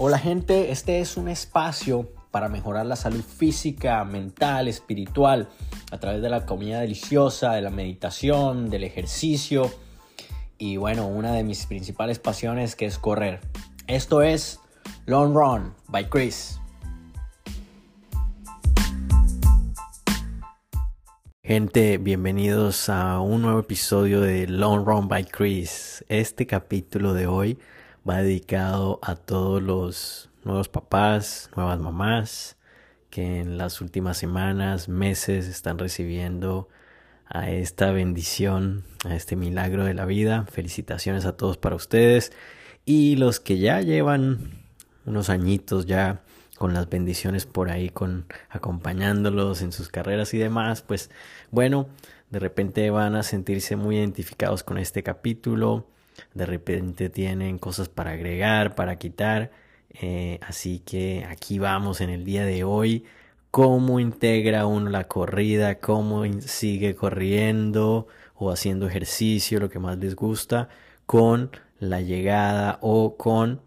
Hola 0.00 0.16
gente, 0.20 0.70
este 0.70 1.00
es 1.00 1.16
un 1.16 1.26
espacio 1.26 2.08
para 2.30 2.48
mejorar 2.48 2.86
la 2.86 2.94
salud 2.94 3.20
física, 3.20 4.04
mental, 4.04 4.68
espiritual, 4.68 5.48
a 5.90 5.98
través 5.98 6.22
de 6.22 6.30
la 6.30 6.46
comida 6.46 6.78
deliciosa, 6.78 7.54
de 7.54 7.62
la 7.62 7.70
meditación, 7.70 8.70
del 8.70 8.84
ejercicio 8.84 9.68
y 10.56 10.76
bueno, 10.76 11.08
una 11.08 11.32
de 11.32 11.42
mis 11.42 11.66
principales 11.66 12.20
pasiones 12.20 12.76
que 12.76 12.86
es 12.86 12.96
correr. 12.96 13.40
Esto 13.88 14.22
es 14.22 14.60
Long 15.06 15.34
Run 15.34 15.74
by 15.88 16.08
Chris. 16.08 16.60
Gente, 21.42 21.98
bienvenidos 21.98 22.88
a 22.88 23.18
un 23.18 23.42
nuevo 23.42 23.58
episodio 23.58 24.20
de 24.20 24.46
Long 24.46 24.86
Run 24.86 25.08
by 25.08 25.24
Chris. 25.24 26.04
Este 26.08 26.46
capítulo 26.46 27.14
de 27.14 27.26
hoy 27.26 27.58
va 28.08 28.22
dedicado 28.22 28.98
a 29.02 29.16
todos 29.16 29.62
los 29.62 30.30
nuevos 30.44 30.68
papás, 30.68 31.50
nuevas 31.56 31.78
mamás 31.78 32.56
que 33.10 33.40
en 33.40 33.58
las 33.58 33.80
últimas 33.80 34.16
semanas, 34.16 34.88
meses 34.88 35.46
están 35.46 35.78
recibiendo 35.78 36.68
a 37.26 37.50
esta 37.50 37.90
bendición, 37.90 38.84
a 39.04 39.14
este 39.14 39.36
milagro 39.36 39.84
de 39.84 39.94
la 39.94 40.04
vida. 40.04 40.46
Felicitaciones 40.50 41.24
a 41.24 41.36
todos 41.36 41.56
para 41.56 41.76
ustedes 41.76 42.32
y 42.84 43.16
los 43.16 43.40
que 43.40 43.58
ya 43.58 43.80
llevan 43.80 44.52
unos 45.04 45.30
añitos 45.30 45.86
ya 45.86 46.22
con 46.56 46.74
las 46.74 46.88
bendiciones 46.88 47.46
por 47.46 47.70
ahí, 47.70 47.92
acompañándolos 48.50 49.62
en 49.62 49.72
sus 49.72 49.88
carreras 49.88 50.34
y 50.34 50.38
demás, 50.38 50.82
pues 50.82 51.08
bueno, 51.50 51.88
de 52.30 52.40
repente 52.40 52.90
van 52.90 53.14
a 53.14 53.22
sentirse 53.22 53.76
muy 53.76 53.96
identificados 53.96 54.64
con 54.64 54.76
este 54.76 55.02
capítulo 55.02 55.86
de 56.34 56.46
repente 56.46 57.10
tienen 57.10 57.58
cosas 57.58 57.88
para 57.88 58.12
agregar, 58.12 58.74
para 58.74 58.96
quitar. 58.98 59.50
Eh, 59.90 60.38
así 60.42 60.80
que 60.80 61.24
aquí 61.28 61.58
vamos 61.58 62.00
en 62.00 62.10
el 62.10 62.24
día 62.24 62.44
de 62.44 62.64
hoy. 62.64 63.04
Cómo 63.50 64.00
integra 64.00 64.66
uno 64.66 64.90
la 64.90 65.08
corrida, 65.08 65.78
cómo 65.80 66.24
sigue 66.42 66.94
corriendo 66.94 68.06
o 68.34 68.50
haciendo 68.50 68.86
ejercicio, 68.86 69.60
lo 69.60 69.70
que 69.70 69.78
más 69.78 69.98
les 69.98 70.14
gusta, 70.14 70.68
con 71.06 71.50
la 71.80 72.00
llegada 72.00 72.78
o 72.82 73.16
con, 73.16 73.62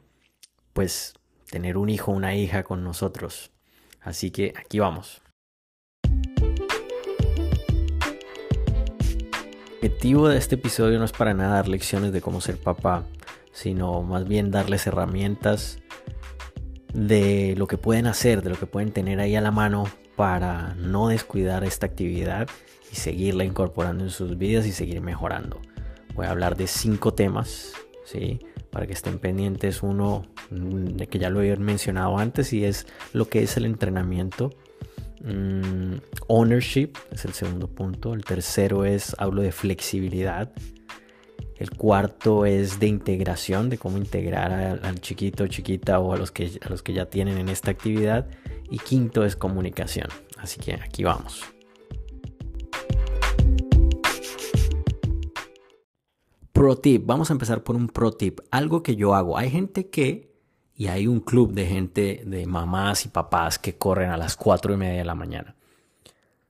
pues, 0.74 1.14
tener 1.50 1.78
un 1.78 1.90
hijo 1.90 2.12
una 2.12 2.36
hija 2.36 2.64
con 2.64 2.84
nosotros. 2.84 3.52
Así 4.02 4.32
que 4.32 4.54
aquí 4.58 4.80
vamos. 4.80 5.22
Objetivo 9.82 10.30
de 10.30 10.38
este 10.38 10.54
episodio 10.54 11.00
no 11.00 11.06
es 11.06 11.12
para 11.12 11.34
nada 11.34 11.56
dar 11.56 11.68
lecciones 11.68 12.14
de 12.14 12.22
cómo 12.22 12.40
ser 12.40 12.56
papá, 12.58 13.04
sino 13.52 14.04
más 14.04 14.28
bien 14.28 14.52
darles 14.52 14.86
herramientas 14.86 15.80
de 16.94 17.56
lo 17.58 17.66
que 17.66 17.80
pueden 17.80 18.06
hacer, 18.06 18.44
de 18.44 18.52
lo 18.52 18.60
que 18.60 18.68
pueden 18.68 18.92
tener 18.92 19.20
ahí 19.20 19.36
a 19.36 19.42
la 19.42 19.50
mano 19.50 19.86
para 20.16 20.76
no 20.76 21.08
descuidar 21.08 21.64
esta 21.64 21.88
actividad 21.88 22.48
y 22.92 22.96
seguirla 22.98 23.44
incorporando 23.44 24.04
en 24.04 24.12
sus 24.12 24.38
vidas 24.38 24.68
y 24.68 24.72
seguir 24.72 25.02
mejorando. 25.02 25.60
Voy 26.14 26.28
a 26.28 26.30
hablar 26.30 26.58
de 26.58 26.68
cinco 26.68 27.16
temas, 27.16 27.74
¿sí? 28.06 28.40
Para 28.70 28.86
que 28.86 28.94
estén 28.94 29.18
pendientes. 29.18 29.82
Uno 29.82 30.28
que 31.10 31.18
ya 31.18 31.32
lo 31.32 31.42
he 31.42 31.58
mencionado 31.58 32.20
antes 32.20 32.54
y 32.54 32.66
es 32.66 32.86
lo 33.14 33.30
que 33.30 33.42
es 33.42 33.58
el 33.58 33.66
entrenamiento 33.66 34.52
Mm, 35.24 35.98
ownership 36.28 36.94
es 37.12 37.26
el 37.26 37.34
segundo 37.34 37.68
punto. 37.68 38.14
El 38.14 38.24
tercero 38.24 38.86
es, 38.86 39.16
hablo 39.20 39.42
de 39.42 39.52
flexibilidad. 39.52 40.52
El 41.58 41.70
cuarto 41.70 42.46
es 42.46 42.80
de 42.80 42.88
integración, 42.88 43.70
de 43.70 43.78
cómo 43.78 43.98
integrar 43.98 44.80
al, 44.84 45.00
chiquito 45.00 45.44
o 45.44 45.48
chiquita 45.48 46.00
o 46.00 46.14
a 46.14 46.18
los, 46.18 46.32
que, 46.32 46.60
a 46.62 46.70
los 46.70 46.82
que 46.82 46.94
ya 46.94 47.06
tienen 47.06 47.38
en 47.38 47.50
esta 47.50 47.70
actividad. 47.70 48.28
Y 48.70 48.80
quinto 48.80 49.24
es 49.24 49.36
comunicación. 49.36 50.08
Así 50.38 50.60
que 50.60 50.74
aquí 50.74 51.04
vamos. 51.04 51.44
Pro 56.52 56.76
tip, 56.78 57.06
vamos 57.06 57.30
a 57.30 57.34
empezar 57.34 57.64
por 57.64 57.76
un 57.76 57.88
pro 57.88 58.12
tip, 58.12 58.40
algo 58.50 58.82
que 58.82 58.96
yo 58.96 59.14
hago. 59.14 59.38
Hay 59.38 59.50
gente 59.50 59.90
que 59.90 60.31
y 60.82 60.88
hay 60.88 61.06
un 61.06 61.20
club 61.20 61.54
de 61.54 61.68
gente, 61.68 62.24
de 62.26 62.48
mamás 62.48 63.06
y 63.06 63.10
papás 63.10 63.60
que 63.60 63.78
corren 63.78 64.10
a 64.10 64.18
las 64.18 64.36
4 64.36 64.74
y 64.74 64.78
media 64.78 64.98
de 64.98 65.06
la 65.06 65.14
mañana. 65.14 65.54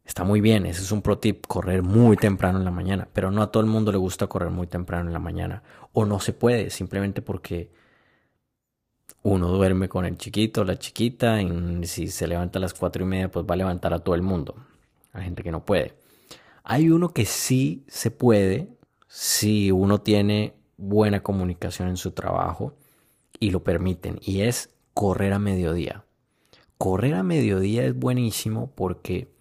Está 0.05 0.23
muy 0.23 0.39
bien, 0.39 0.65
ese 0.65 0.83
es 0.83 0.93
un 0.93 1.01
pro 1.01 1.17
tip, 1.17 1.45
correr 1.47 1.83
muy 1.83 2.15
temprano 2.15 2.57
en 2.57 2.63
la 2.63 2.71
mañana, 2.71 3.09
pero 3.11 3.29
no 3.29 3.41
a 3.41 3.51
todo 3.51 3.61
el 3.61 3.67
mundo 3.67 3.91
le 3.91 3.97
gusta 3.97 4.27
correr 4.27 4.49
muy 4.49 4.67
temprano 4.67 5.07
en 5.07 5.11
la 5.11 5.19
mañana. 5.19 5.63
O 5.91 6.05
no 6.05 6.21
se 6.21 6.31
puede, 6.31 6.69
simplemente 6.69 7.21
porque 7.21 7.73
uno 9.21 9.49
duerme 9.49 9.89
con 9.89 10.05
el 10.05 10.17
chiquito, 10.17 10.63
la 10.63 10.79
chiquita, 10.79 11.41
y 11.41 11.85
si 11.85 12.07
se 12.07 12.25
levanta 12.25 12.57
a 12.57 12.61
las 12.61 12.73
4 12.73 13.03
y 13.03 13.05
media, 13.05 13.29
pues 13.29 13.45
va 13.45 13.55
a 13.55 13.57
levantar 13.57 13.93
a 13.93 13.99
todo 13.99 14.15
el 14.15 14.21
mundo. 14.21 14.55
Hay 15.11 15.25
gente 15.25 15.43
que 15.43 15.51
no 15.51 15.65
puede. 15.65 15.95
Hay 16.63 16.89
uno 16.89 17.09
que 17.09 17.25
sí 17.25 17.83
se 17.89 18.11
puede 18.11 18.69
si 19.09 19.71
uno 19.71 19.99
tiene 19.99 20.53
buena 20.77 21.21
comunicación 21.21 21.89
en 21.89 21.97
su 21.97 22.11
trabajo 22.11 22.77
y 23.41 23.49
lo 23.49 23.63
permiten 23.63 24.19
y 24.21 24.41
es 24.41 24.69
correr 24.93 25.33
a 25.33 25.39
mediodía. 25.39 26.05
Correr 26.77 27.15
a 27.15 27.23
mediodía 27.23 27.83
es 27.83 27.93
buenísimo 27.93 28.71
porque 28.75 29.33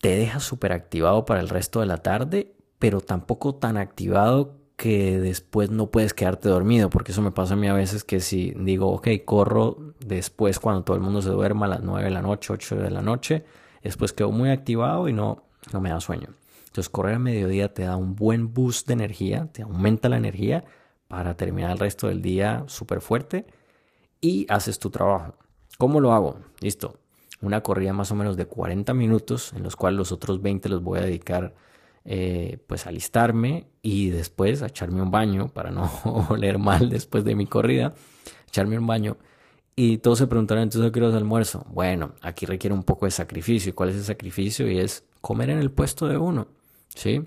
te 0.00 0.10
deja 0.10 0.38
súper 0.38 0.72
activado 0.72 1.24
para 1.24 1.40
el 1.40 1.48
resto 1.48 1.80
de 1.80 1.86
la 1.86 1.96
tarde, 1.96 2.54
pero 2.78 3.00
tampoco 3.00 3.56
tan 3.56 3.78
activado 3.78 4.58
que 4.76 5.18
después 5.18 5.70
no 5.70 5.90
puedes 5.90 6.14
quedarte 6.14 6.48
dormido, 6.48 6.90
porque 6.90 7.12
eso 7.12 7.22
me 7.22 7.32
pasa 7.32 7.54
a 7.54 7.56
mí 7.56 7.66
a 7.66 7.72
veces 7.72 8.04
que 8.04 8.20
si 8.20 8.52
digo, 8.52 8.92
ok, 8.92 9.08
corro 9.24 9.94
después 9.98 10.60
cuando 10.60 10.84
todo 10.84 10.96
el 10.96 11.02
mundo 11.02 11.20
se 11.22 11.30
duerma 11.30 11.66
a 11.66 11.70
las 11.70 11.82
9 11.82 12.04
de 12.04 12.10
la 12.10 12.22
noche, 12.22 12.52
8 12.52 12.76
de 12.76 12.90
la 12.90 13.02
noche, 13.02 13.44
después 13.82 14.12
quedo 14.12 14.30
muy 14.30 14.50
activado 14.50 15.08
y 15.08 15.14
no, 15.14 15.42
no 15.72 15.80
me 15.80 15.88
da 15.88 16.00
sueño. 16.00 16.28
Entonces 16.66 16.90
correr 16.90 17.14
a 17.14 17.18
mediodía 17.18 17.72
te 17.72 17.84
da 17.84 17.96
un 17.96 18.14
buen 18.14 18.52
boost 18.52 18.86
de 18.86 18.92
energía, 18.92 19.48
te 19.50 19.62
aumenta 19.62 20.10
la 20.10 20.18
energía 20.18 20.64
para 21.08 21.36
terminar 21.36 21.72
el 21.72 21.78
resto 21.78 22.06
del 22.06 22.22
día 22.22 22.64
súper 22.68 23.00
fuerte 23.00 23.46
y 24.20 24.46
haces 24.48 24.78
tu 24.78 24.90
trabajo. 24.90 25.34
¿Cómo 25.78 26.00
lo 26.00 26.12
hago? 26.12 26.40
Listo. 26.60 26.98
Una 27.40 27.62
corrida 27.62 27.92
más 27.92 28.10
o 28.10 28.14
menos 28.14 28.36
de 28.36 28.46
40 28.46 28.94
minutos 28.94 29.52
en 29.54 29.62
los 29.62 29.76
cuales 29.76 29.96
los 29.96 30.12
otros 30.12 30.42
20 30.42 30.68
los 30.68 30.82
voy 30.82 30.98
a 30.98 31.02
dedicar 31.02 31.54
eh, 32.04 32.58
pues 32.66 32.86
a 32.86 32.88
alistarme 32.88 33.68
y 33.80 34.10
después 34.10 34.62
a 34.62 34.66
echarme 34.66 35.02
un 35.02 35.10
baño 35.10 35.48
para 35.48 35.70
no 35.70 35.90
oler 36.30 36.58
mal 36.58 36.88
después 36.88 37.24
de 37.24 37.34
mi 37.34 37.46
corrida, 37.46 37.94
echarme 38.48 38.78
un 38.78 38.86
baño. 38.86 39.16
Y 39.76 39.98
todos 39.98 40.18
se 40.18 40.26
preguntarán 40.26 40.64
entonces 40.64 40.90
qué 40.90 41.06
es 41.06 41.14
almuerzo. 41.14 41.64
Bueno, 41.70 42.14
aquí 42.20 42.46
requiere 42.46 42.74
un 42.74 42.82
poco 42.82 43.04
de 43.06 43.12
sacrificio. 43.12 43.70
¿Y 43.70 43.72
cuál 43.72 43.90
es 43.90 43.96
el 43.96 44.02
sacrificio? 44.02 44.68
Y 44.68 44.78
es 44.80 45.04
comer 45.20 45.50
en 45.50 45.58
el 45.58 45.70
puesto 45.70 46.08
de 46.08 46.16
uno. 46.16 46.48
¿Sí? 46.88 47.22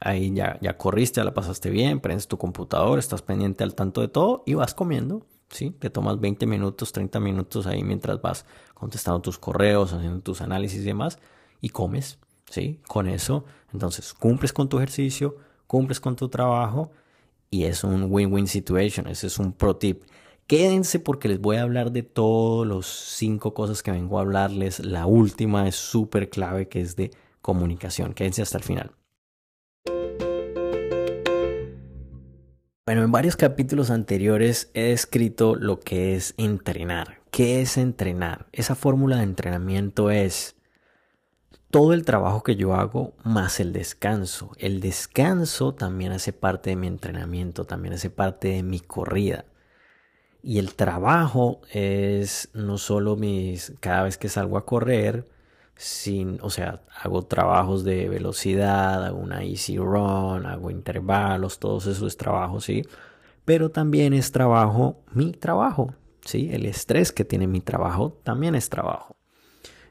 Ahí 0.00 0.32
ya, 0.32 0.58
ya 0.60 0.76
corriste, 0.76 1.20
ya 1.20 1.24
la 1.24 1.34
pasaste 1.34 1.70
bien, 1.70 2.00
prendes 2.00 2.28
tu 2.28 2.38
computador, 2.38 2.98
estás 2.98 3.22
pendiente 3.22 3.64
al 3.64 3.74
tanto 3.74 4.00
de 4.00 4.08
todo 4.08 4.42
y 4.46 4.54
vas 4.54 4.74
comiendo. 4.74 5.26
¿sí? 5.50 5.70
Te 5.70 5.90
tomas 5.90 6.20
20 6.20 6.46
minutos, 6.46 6.92
30 6.92 7.20
minutos 7.20 7.66
ahí 7.66 7.82
mientras 7.82 8.20
vas 8.20 8.44
contestando 8.74 9.20
tus 9.20 9.38
correos, 9.38 9.92
haciendo 9.92 10.20
tus 10.20 10.40
análisis 10.40 10.80
y 10.82 10.84
demás 10.84 11.18
y 11.60 11.70
comes. 11.70 12.18
¿sí? 12.50 12.80
Con 12.86 13.08
eso, 13.08 13.44
entonces 13.72 14.14
cumples 14.14 14.52
con 14.52 14.68
tu 14.68 14.78
ejercicio, 14.78 15.36
cumples 15.66 16.00
con 16.00 16.16
tu 16.16 16.28
trabajo 16.28 16.92
y 17.50 17.64
es 17.64 17.84
un 17.84 18.06
win-win 18.10 18.46
situation. 18.46 19.06
Ese 19.06 19.26
es 19.26 19.38
un 19.38 19.52
pro 19.52 19.76
tip. 19.76 20.04
Quédense 20.46 20.98
porque 20.98 21.28
les 21.28 21.40
voy 21.40 21.56
a 21.56 21.62
hablar 21.62 21.92
de 21.92 22.02
todos 22.02 22.66
los 22.66 22.86
cinco 22.86 23.52
cosas 23.52 23.82
que 23.82 23.90
vengo 23.90 24.18
a 24.18 24.22
hablarles. 24.22 24.80
La 24.80 25.06
última 25.06 25.68
es 25.68 25.76
súper 25.76 26.30
clave 26.30 26.68
que 26.68 26.80
es 26.80 26.96
de 26.96 27.10
comunicación. 27.42 28.14
Quédense 28.14 28.42
hasta 28.42 28.58
el 28.58 28.64
final. 28.64 28.92
Bueno, 32.88 33.02
en 33.02 33.12
varios 33.12 33.36
capítulos 33.36 33.90
anteriores 33.90 34.70
he 34.72 34.92
escrito 34.92 35.56
lo 35.56 35.78
que 35.78 36.16
es 36.16 36.32
entrenar. 36.38 37.20
¿Qué 37.30 37.60
es 37.60 37.76
entrenar? 37.76 38.46
Esa 38.50 38.74
fórmula 38.74 39.18
de 39.18 39.24
entrenamiento 39.24 40.10
es 40.10 40.56
todo 41.70 41.92
el 41.92 42.06
trabajo 42.06 42.42
que 42.42 42.56
yo 42.56 42.72
hago 42.72 43.12
más 43.24 43.60
el 43.60 43.74
descanso. 43.74 44.52
El 44.56 44.80
descanso 44.80 45.74
también 45.74 46.12
hace 46.12 46.32
parte 46.32 46.70
de 46.70 46.76
mi 46.76 46.86
entrenamiento, 46.86 47.66
también 47.66 47.92
hace 47.92 48.08
parte 48.08 48.48
de 48.48 48.62
mi 48.62 48.80
corrida. 48.80 49.44
Y 50.42 50.58
el 50.58 50.74
trabajo 50.74 51.60
es 51.70 52.48
no 52.54 52.78
solo 52.78 53.16
mis 53.16 53.74
cada 53.80 54.04
vez 54.04 54.16
que 54.16 54.30
salgo 54.30 54.56
a 54.56 54.64
correr, 54.64 55.28
sin, 55.78 56.40
o 56.42 56.50
sea, 56.50 56.82
hago 57.02 57.22
trabajos 57.22 57.84
de 57.84 58.08
velocidad, 58.08 59.06
hago 59.06 59.18
una 59.18 59.44
easy 59.44 59.78
run, 59.78 60.44
hago 60.44 60.72
intervalos, 60.72 61.60
todos 61.60 61.86
esos 61.86 62.16
trabajos, 62.16 62.64
¿sí? 62.64 62.84
Pero 63.44 63.70
también 63.70 64.12
es 64.12 64.32
trabajo, 64.32 65.04
mi 65.12 65.30
trabajo, 65.32 65.94
¿sí? 66.24 66.50
El 66.52 66.66
estrés 66.66 67.12
que 67.12 67.24
tiene 67.24 67.46
mi 67.46 67.60
trabajo 67.60 68.18
también 68.24 68.56
es 68.56 68.68
trabajo. 68.70 69.16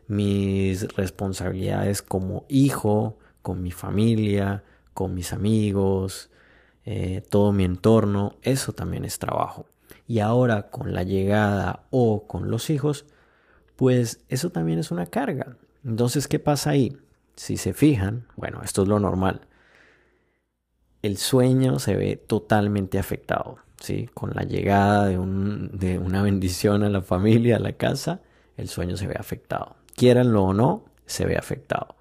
Mis 0.07 0.93
responsabilidades 0.95 2.01
como 2.01 2.45
hijo, 2.49 3.17
con 3.41 3.63
mi 3.63 3.71
familia, 3.71 4.65
con 4.93 5.13
mis 5.13 5.31
amigos, 5.31 6.29
eh, 6.85 7.23
todo 7.29 7.53
mi 7.53 7.63
entorno, 7.63 8.35
eso 8.41 8.73
también 8.73 9.05
es 9.05 9.19
trabajo. 9.19 9.67
y 10.09 10.19
ahora 10.19 10.69
con 10.69 10.93
la 10.93 11.03
llegada 11.03 11.85
o 11.91 12.27
con 12.27 12.49
los 12.51 12.69
hijos, 12.69 13.05
pues 13.75 14.21
eso 14.29 14.49
también 14.51 14.79
es 14.79 14.91
una 14.91 15.05
carga. 15.05 15.57
Entonces, 15.87 16.27
¿qué 16.27 16.37
pasa 16.37 16.71
ahí? 16.71 16.97
Si 17.35 17.55
se 17.55 17.73
fijan, 17.73 18.27
bueno, 18.35 18.61
esto 18.63 18.83
es 18.83 18.89
lo 18.89 18.99
normal. 18.99 19.47
El 21.01 21.17
sueño 21.17 21.79
se 21.79 21.95
ve 21.95 22.17
totalmente 22.17 22.99
afectado, 22.99 23.59
¿sí? 23.79 24.09
Con 24.13 24.31
la 24.35 24.43
llegada 24.43 25.05
de, 25.05 25.17
de 25.17 25.97
una 25.97 26.21
bendición 26.23 26.83
a 26.83 26.89
la 26.89 27.01
familia, 27.01 27.55
a 27.55 27.59
la 27.59 27.73
casa, 27.73 28.21
el 28.57 28.67
sueño 28.67 28.97
se 28.97 29.07
ve 29.07 29.15
afectado. 29.17 29.77
Quieranlo 29.95 30.43
o 30.43 30.53
no, 30.53 30.83
se 31.05 31.25
ve 31.25 31.37
afectado. 31.37 31.95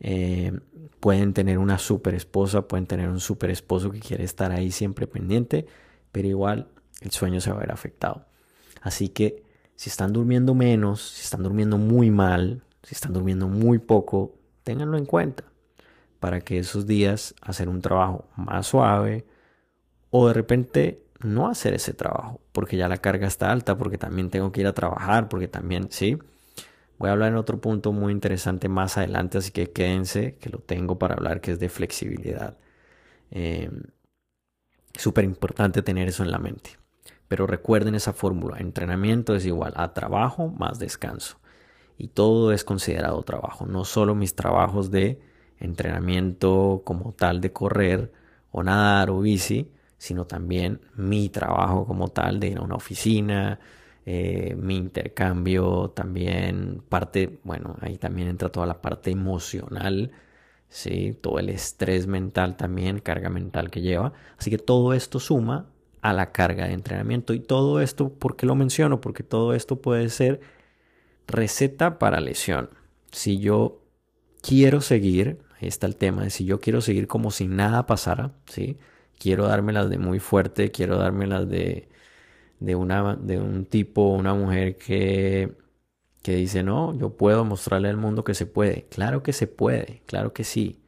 Eh, 0.00 0.58
pueden 0.98 1.34
tener 1.34 1.58
una 1.58 1.76
super 1.78 2.14
esposa, 2.14 2.62
pueden 2.62 2.86
tener 2.86 3.10
un 3.10 3.20
super 3.20 3.50
esposo 3.50 3.90
que 3.90 4.00
quiere 4.00 4.24
estar 4.24 4.50
ahí 4.50 4.70
siempre 4.70 5.06
pendiente, 5.06 5.66
pero 6.10 6.26
igual 6.26 6.68
el 7.02 7.10
sueño 7.10 7.40
se 7.42 7.50
va 7.50 7.58
a 7.58 7.60
ver 7.60 7.72
afectado. 7.72 8.24
Así 8.80 9.10
que 9.10 9.42
si 9.76 9.90
están 9.90 10.14
durmiendo 10.14 10.54
menos, 10.54 11.02
si 11.02 11.22
están 11.22 11.42
durmiendo 11.42 11.76
muy 11.76 12.10
mal, 12.10 12.62
si 12.82 12.94
están 12.94 13.12
durmiendo 13.12 13.48
muy 13.48 13.78
poco, 13.78 14.34
ténganlo 14.62 14.98
en 14.98 15.06
cuenta 15.06 15.44
para 16.20 16.40
que 16.40 16.58
esos 16.58 16.86
días 16.86 17.34
hacer 17.42 17.68
un 17.68 17.80
trabajo 17.82 18.26
más 18.36 18.68
suave 18.68 19.26
o 20.10 20.28
de 20.28 20.34
repente 20.34 21.04
no 21.20 21.48
hacer 21.48 21.74
ese 21.74 21.94
trabajo 21.94 22.40
porque 22.52 22.76
ya 22.76 22.88
la 22.88 22.98
carga 22.98 23.26
está 23.26 23.52
alta, 23.52 23.78
porque 23.78 23.98
también 23.98 24.30
tengo 24.30 24.52
que 24.52 24.62
ir 24.62 24.66
a 24.66 24.74
trabajar, 24.74 25.28
porque 25.28 25.48
también, 25.48 25.88
sí. 25.90 26.18
Voy 26.98 27.10
a 27.10 27.12
hablar 27.12 27.30
en 27.30 27.36
otro 27.36 27.60
punto 27.60 27.92
muy 27.92 28.12
interesante 28.12 28.68
más 28.68 28.98
adelante, 28.98 29.38
así 29.38 29.52
que 29.52 29.72
quédense, 29.72 30.36
que 30.36 30.50
lo 30.50 30.58
tengo 30.60 30.98
para 30.98 31.14
hablar, 31.14 31.40
que 31.40 31.52
es 31.52 31.60
de 31.60 31.68
flexibilidad. 31.68 32.58
Eh, 33.32 33.70
Súper 34.94 35.24
importante 35.24 35.82
tener 35.82 36.06
eso 36.06 36.22
en 36.22 36.30
la 36.30 36.38
mente. 36.38 36.78
Pero 37.26 37.48
recuerden 37.48 37.96
esa 37.96 38.12
fórmula, 38.12 38.58
entrenamiento 38.58 39.34
es 39.34 39.44
igual 39.44 39.72
a 39.74 39.94
trabajo 39.94 40.48
más 40.48 40.78
descanso. 40.78 41.39
Y 42.00 42.08
todo 42.08 42.50
es 42.52 42.64
considerado 42.64 43.22
trabajo, 43.24 43.66
no 43.66 43.84
solo 43.84 44.14
mis 44.14 44.34
trabajos 44.34 44.90
de 44.90 45.20
entrenamiento 45.58 46.80
como 46.82 47.12
tal 47.12 47.42
de 47.42 47.52
correr 47.52 48.10
o 48.50 48.62
nadar 48.62 49.10
o 49.10 49.20
bici, 49.20 49.70
sino 49.98 50.24
también 50.24 50.80
mi 50.96 51.28
trabajo 51.28 51.84
como 51.84 52.08
tal 52.08 52.40
de 52.40 52.48
ir 52.48 52.58
a 52.58 52.62
una 52.62 52.76
oficina, 52.76 53.60
eh, 54.06 54.56
mi 54.58 54.78
intercambio 54.78 55.90
también, 55.90 56.82
parte, 56.88 57.38
bueno, 57.44 57.76
ahí 57.82 57.98
también 57.98 58.28
entra 58.28 58.48
toda 58.48 58.64
la 58.64 58.80
parte 58.80 59.10
emocional, 59.10 60.10
¿sí? 60.70 61.14
todo 61.20 61.38
el 61.38 61.50
estrés 61.50 62.06
mental 62.06 62.56
también, 62.56 63.00
carga 63.00 63.28
mental 63.28 63.68
que 63.68 63.82
lleva. 63.82 64.14
Así 64.38 64.50
que 64.50 64.56
todo 64.56 64.94
esto 64.94 65.20
suma 65.20 65.66
a 66.00 66.14
la 66.14 66.32
carga 66.32 66.66
de 66.66 66.72
entrenamiento. 66.72 67.34
Y 67.34 67.40
todo 67.40 67.82
esto, 67.82 68.08
¿por 68.08 68.36
qué 68.36 68.46
lo 68.46 68.54
menciono? 68.54 69.02
Porque 69.02 69.22
todo 69.22 69.52
esto 69.52 69.82
puede 69.82 70.08
ser 70.08 70.40
receta 71.30 71.98
para 71.98 72.20
lesión. 72.20 72.70
Si 73.12 73.38
yo 73.40 73.82
quiero 74.42 74.80
seguir, 74.80 75.38
ahí 75.60 75.68
está 75.68 75.86
el 75.86 75.96
tema 75.96 76.28
si 76.30 76.44
yo 76.44 76.60
quiero 76.60 76.80
seguir 76.80 77.06
como 77.08 77.30
si 77.30 77.48
nada 77.48 77.86
pasara, 77.86 78.32
¿sí? 78.46 78.78
Quiero 79.18 79.46
dármelas 79.48 79.90
de 79.90 79.98
muy 79.98 80.18
fuerte, 80.20 80.70
quiero 80.72 80.98
dármelas 80.98 81.48
de 81.48 81.88
de, 82.60 82.76
una, 82.76 83.16
de 83.16 83.38
un 83.40 83.66
tipo, 83.66 84.02
una 84.10 84.34
mujer 84.34 84.76
que, 84.78 85.56
que 86.22 86.34
dice, 86.36 86.62
no, 86.62 86.94
yo 86.98 87.16
puedo 87.16 87.44
mostrarle 87.44 87.88
al 87.88 87.96
mundo 87.96 88.24
que 88.24 88.34
se 88.34 88.46
puede. 88.46 88.86
Claro 88.90 89.22
que 89.22 89.32
se 89.32 89.46
puede, 89.46 90.02
claro 90.06 90.32
que 90.32 90.44
sí. 90.44 90.82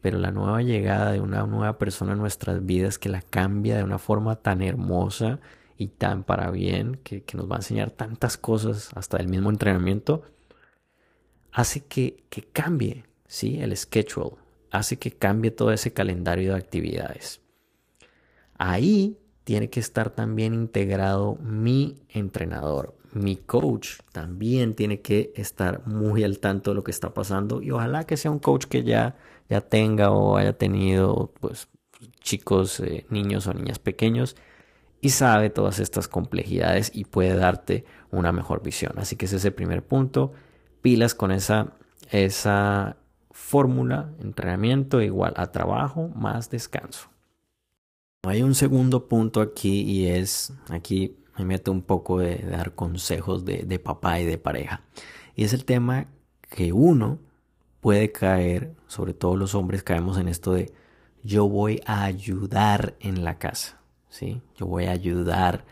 Pero 0.00 0.18
la 0.18 0.30
nueva 0.32 0.62
llegada 0.62 1.12
de 1.12 1.20
una 1.20 1.46
nueva 1.46 1.78
persona 1.78 2.12
en 2.12 2.18
nuestras 2.18 2.64
vidas 2.66 2.98
que 2.98 3.08
la 3.08 3.22
cambia 3.22 3.76
de 3.76 3.84
una 3.84 3.98
forma 3.98 4.36
tan 4.36 4.62
hermosa 4.62 5.40
y 5.76 5.88
tan 5.88 6.24
para 6.24 6.50
bien, 6.50 7.00
que, 7.02 7.22
que 7.22 7.36
nos 7.36 7.50
va 7.50 7.56
a 7.56 7.58
enseñar 7.58 7.90
tantas 7.90 8.36
cosas, 8.36 8.90
hasta 8.94 9.16
el 9.18 9.28
mismo 9.28 9.50
entrenamiento, 9.50 10.22
hace 11.52 11.84
que, 11.84 12.24
que 12.28 12.42
cambie 12.42 13.04
¿sí? 13.26 13.60
el 13.60 13.76
schedule, 13.76 14.36
hace 14.70 14.98
que 14.98 15.12
cambie 15.12 15.50
todo 15.50 15.72
ese 15.72 15.92
calendario 15.92 16.52
de 16.52 16.58
actividades. 16.58 17.40
Ahí 18.56 19.18
tiene 19.44 19.68
que 19.68 19.80
estar 19.80 20.10
también 20.10 20.54
integrado 20.54 21.36
mi 21.36 22.02
entrenador. 22.08 22.96
Mi 23.12 23.36
coach 23.36 24.00
también 24.12 24.74
tiene 24.74 25.00
que 25.00 25.32
estar 25.36 25.86
muy 25.86 26.24
al 26.24 26.38
tanto 26.40 26.70
de 26.70 26.74
lo 26.76 26.84
que 26.84 26.90
está 26.90 27.14
pasando 27.14 27.62
y 27.62 27.70
ojalá 27.70 28.04
que 28.04 28.16
sea 28.16 28.30
un 28.30 28.40
coach 28.40 28.64
que 28.64 28.82
ya, 28.82 29.16
ya 29.48 29.60
tenga 29.60 30.10
o 30.10 30.36
haya 30.36 30.54
tenido 30.54 31.32
pues 31.40 31.68
chicos, 32.20 32.80
eh, 32.80 33.06
niños 33.10 33.46
o 33.46 33.54
niñas 33.54 33.78
pequeños 33.78 34.34
y 35.04 35.10
sabe 35.10 35.50
todas 35.50 35.80
estas 35.80 36.08
complejidades 36.08 36.90
y 36.94 37.04
puede 37.04 37.36
darte 37.36 37.84
una 38.10 38.32
mejor 38.32 38.62
visión. 38.62 38.94
Así 38.96 39.16
que 39.16 39.26
ese 39.26 39.36
es 39.36 39.44
el 39.44 39.52
primer 39.52 39.84
punto. 39.84 40.32
Pilas 40.80 41.14
con 41.14 41.30
esa, 41.30 41.74
esa 42.10 42.96
fórmula, 43.30 44.14
entrenamiento 44.22 45.02
igual 45.02 45.34
a 45.36 45.52
trabajo 45.52 46.08
más 46.08 46.48
descanso. 46.48 47.10
Hay 48.22 48.42
un 48.42 48.54
segundo 48.54 49.06
punto 49.06 49.42
aquí 49.42 49.82
y 49.82 50.06
es, 50.06 50.54
aquí 50.70 51.18
me 51.36 51.44
meto 51.44 51.70
un 51.70 51.82
poco 51.82 52.20
de, 52.20 52.38
dar 52.38 52.74
consejos 52.74 53.44
de, 53.44 53.64
de, 53.64 53.78
papá 53.78 54.20
y 54.20 54.24
de 54.24 54.38
pareja. 54.38 54.84
Y 55.36 55.44
es 55.44 55.52
el 55.52 55.66
tema 55.66 56.06
que 56.48 56.72
uno 56.72 57.18
puede 57.82 58.10
caer, 58.10 58.74
sobre 58.86 59.12
todo 59.12 59.36
los 59.36 59.54
hombres 59.54 59.82
caemos 59.82 60.16
en 60.16 60.28
esto 60.28 60.54
de 60.54 60.72
yo 61.22 61.46
voy 61.46 61.82
a 61.84 62.04
ayudar 62.04 62.96
en 63.00 63.22
la 63.22 63.38
casa, 63.38 63.83
¿sí? 64.14 64.40
Yo 64.54 64.66
voy 64.66 64.84
a 64.84 64.92
ayudar. 64.92 65.64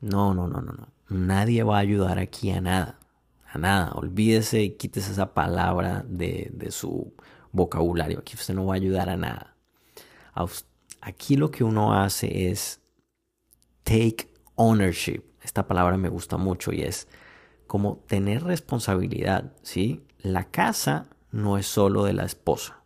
No, 0.00 0.34
no, 0.34 0.46
no, 0.46 0.60
no, 0.60 0.72
no. 0.72 0.88
Nadie 1.08 1.64
va 1.64 1.76
a 1.76 1.80
ayudar 1.80 2.18
aquí 2.18 2.50
a 2.52 2.60
nada, 2.60 3.00
a 3.50 3.58
nada. 3.58 3.92
Olvídese 3.94 4.62
y 4.62 4.70
quítese 4.76 5.12
esa 5.12 5.34
palabra 5.34 6.04
de, 6.06 6.50
de 6.54 6.70
su 6.70 7.12
vocabulario. 7.50 8.20
Aquí 8.20 8.36
usted 8.36 8.54
no 8.54 8.66
va 8.66 8.74
a 8.74 8.76
ayudar 8.76 9.10
a 9.10 9.16
nada. 9.16 9.56
Aquí 11.00 11.36
lo 11.36 11.50
que 11.50 11.64
uno 11.64 11.94
hace 11.94 12.50
es 12.50 12.80
take 13.82 14.32
ownership. 14.54 15.22
Esta 15.42 15.66
palabra 15.66 15.96
me 15.96 16.08
gusta 16.08 16.36
mucho 16.36 16.72
y 16.72 16.82
es 16.82 17.08
como 17.66 17.98
tener 18.06 18.44
responsabilidad, 18.44 19.52
¿sí? 19.62 20.06
La 20.18 20.50
casa 20.50 21.08
no 21.32 21.58
es 21.58 21.66
solo 21.66 22.04
de 22.04 22.12
la 22.12 22.24
esposa. 22.24 22.84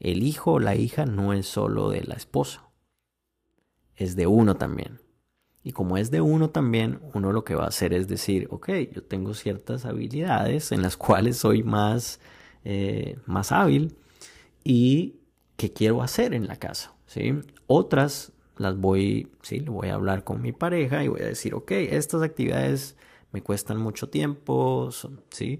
El 0.00 0.24
hijo 0.24 0.54
o 0.54 0.58
la 0.58 0.74
hija 0.74 1.06
no 1.06 1.32
es 1.32 1.46
solo 1.46 1.90
de 1.90 2.02
la 2.02 2.14
esposa. 2.14 2.69
Es 4.00 4.16
de 4.16 4.26
uno 4.26 4.56
también. 4.56 4.98
Y 5.62 5.72
como 5.72 5.98
es 5.98 6.10
de 6.10 6.22
uno 6.22 6.48
también, 6.48 7.00
uno 7.12 7.32
lo 7.32 7.44
que 7.44 7.54
va 7.54 7.64
a 7.64 7.68
hacer 7.68 7.92
es 7.92 8.08
decir, 8.08 8.48
ok, 8.50 8.70
yo 8.94 9.02
tengo 9.02 9.34
ciertas 9.34 9.84
habilidades 9.84 10.72
en 10.72 10.80
las 10.80 10.96
cuales 10.96 11.36
soy 11.36 11.62
más, 11.62 12.18
eh, 12.64 13.18
más 13.26 13.52
hábil 13.52 13.94
y 14.64 15.16
qué 15.56 15.74
quiero 15.74 16.02
hacer 16.02 16.32
en 16.32 16.46
la 16.46 16.56
casa. 16.56 16.94
¿sí? 17.06 17.40
Otras 17.66 18.32
las 18.56 18.78
voy, 18.78 19.28
¿sí? 19.42 19.60
Voy 19.60 19.88
a 19.88 19.96
hablar 19.96 20.24
con 20.24 20.40
mi 20.40 20.52
pareja 20.52 21.04
y 21.04 21.08
voy 21.08 21.20
a 21.20 21.26
decir, 21.26 21.54
ok, 21.54 21.70
estas 21.72 22.22
actividades 22.22 22.96
me 23.32 23.42
cuestan 23.42 23.76
mucho 23.76 24.08
tiempo, 24.08 24.88
¿sí? 25.28 25.58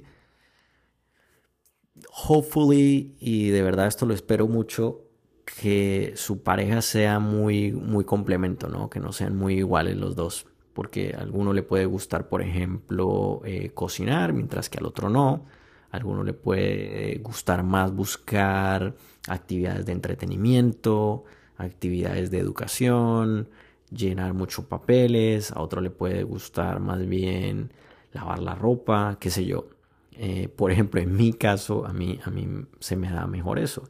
Hopefully, 2.26 3.16
y 3.20 3.50
de 3.50 3.62
verdad 3.62 3.86
esto 3.86 4.06
lo 4.06 4.14
espero 4.14 4.48
mucho, 4.48 5.09
que 5.58 6.12
su 6.16 6.42
pareja 6.42 6.82
sea 6.82 7.18
muy, 7.18 7.72
muy 7.72 8.04
complemento, 8.04 8.68
¿no? 8.68 8.88
Que 8.90 9.00
no 9.00 9.12
sean 9.12 9.36
muy 9.36 9.58
iguales 9.58 9.96
los 9.96 10.16
dos. 10.16 10.46
Porque 10.72 11.14
a 11.16 11.20
alguno 11.20 11.52
le 11.52 11.62
puede 11.62 11.86
gustar, 11.86 12.28
por 12.28 12.42
ejemplo, 12.42 13.42
eh, 13.44 13.70
cocinar, 13.74 14.32
mientras 14.32 14.68
que 14.68 14.78
al 14.78 14.86
otro 14.86 15.08
no. 15.10 15.46
A 15.90 15.96
alguno 15.96 16.22
le 16.22 16.32
puede 16.32 17.18
gustar 17.18 17.62
más 17.64 17.92
buscar 17.92 18.94
actividades 19.28 19.86
de 19.86 19.92
entretenimiento, 19.92 21.24
actividades 21.56 22.30
de 22.30 22.38
educación, 22.38 23.48
llenar 23.90 24.34
muchos 24.34 24.64
papeles, 24.66 25.52
a 25.52 25.60
otro 25.60 25.80
le 25.80 25.90
puede 25.90 26.22
gustar 26.22 26.80
más 26.80 27.06
bien 27.06 27.72
lavar 28.12 28.38
la 28.38 28.54
ropa, 28.54 29.18
qué 29.20 29.30
sé 29.30 29.44
yo. 29.44 29.68
Eh, 30.12 30.48
por 30.48 30.70
ejemplo, 30.70 31.00
en 31.00 31.16
mi 31.16 31.32
caso, 31.32 31.86
a 31.86 31.92
mí, 31.92 32.20
a 32.24 32.30
mí 32.30 32.46
se 32.78 32.96
me 32.96 33.10
da 33.10 33.26
mejor 33.26 33.58
eso. 33.58 33.88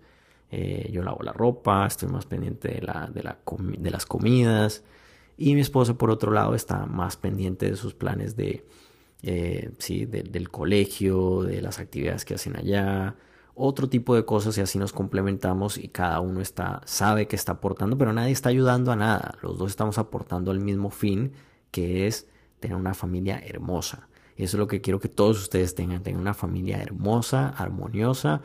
Eh, 0.50 0.90
yo 0.92 1.02
lavo 1.02 1.22
la 1.22 1.32
ropa, 1.32 1.86
estoy 1.86 2.08
más 2.08 2.26
pendiente 2.26 2.68
de, 2.68 2.82
la, 2.82 3.08
de, 3.12 3.22
la 3.22 3.38
de 3.78 3.90
las 3.90 4.06
comidas. 4.06 4.82
Y 5.36 5.54
mi 5.54 5.60
esposa, 5.60 5.94
por 5.94 6.10
otro 6.10 6.32
lado, 6.32 6.54
está 6.54 6.86
más 6.86 7.16
pendiente 7.16 7.70
de 7.70 7.76
sus 7.76 7.94
planes 7.94 8.36
de, 8.36 8.66
eh, 9.22 9.70
sí, 9.78 10.06
del 10.06 10.50
colegio, 10.50 11.42
de 11.42 11.62
las 11.62 11.78
actividades 11.78 12.24
que 12.24 12.34
hacen 12.34 12.56
allá, 12.56 13.16
otro 13.54 13.88
tipo 13.88 14.14
de 14.14 14.24
cosas 14.24 14.56
y 14.58 14.60
así 14.60 14.78
nos 14.78 14.92
complementamos 14.92 15.76
y 15.76 15.88
cada 15.88 16.20
uno 16.20 16.40
está 16.40 16.80
sabe 16.86 17.26
que 17.26 17.36
está 17.36 17.52
aportando, 17.52 17.98
pero 17.98 18.12
nadie 18.12 18.32
está 18.32 18.48
ayudando 18.48 18.90
a 18.92 18.96
nada. 18.96 19.34
Los 19.42 19.58
dos 19.58 19.70
estamos 19.70 19.98
aportando 19.98 20.50
al 20.50 20.60
mismo 20.60 20.90
fin, 20.90 21.32
que 21.70 22.06
es 22.06 22.26
tener 22.58 22.76
una 22.76 22.94
familia 22.94 23.38
hermosa. 23.38 24.08
Y 24.36 24.44
eso 24.44 24.56
es 24.56 24.58
lo 24.60 24.66
que 24.66 24.80
quiero 24.80 25.00
que 25.00 25.08
todos 25.08 25.38
ustedes 25.38 25.74
tengan, 25.74 26.02
tengan 26.02 26.22
una 26.22 26.34
familia 26.34 26.80
hermosa, 26.80 27.50
armoniosa 27.50 28.40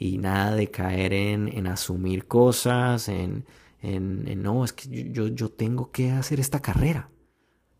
y 0.00 0.16
nada 0.16 0.56
de 0.56 0.70
caer 0.70 1.12
en, 1.12 1.46
en 1.46 1.66
asumir 1.66 2.26
cosas, 2.26 3.10
en, 3.10 3.44
en, 3.82 4.42
no, 4.42 4.64
es 4.64 4.72
que 4.72 5.12
yo, 5.12 5.28
yo 5.28 5.50
tengo 5.50 5.92
que 5.92 6.10
hacer 6.10 6.40
esta 6.40 6.62
carrera. 6.62 7.10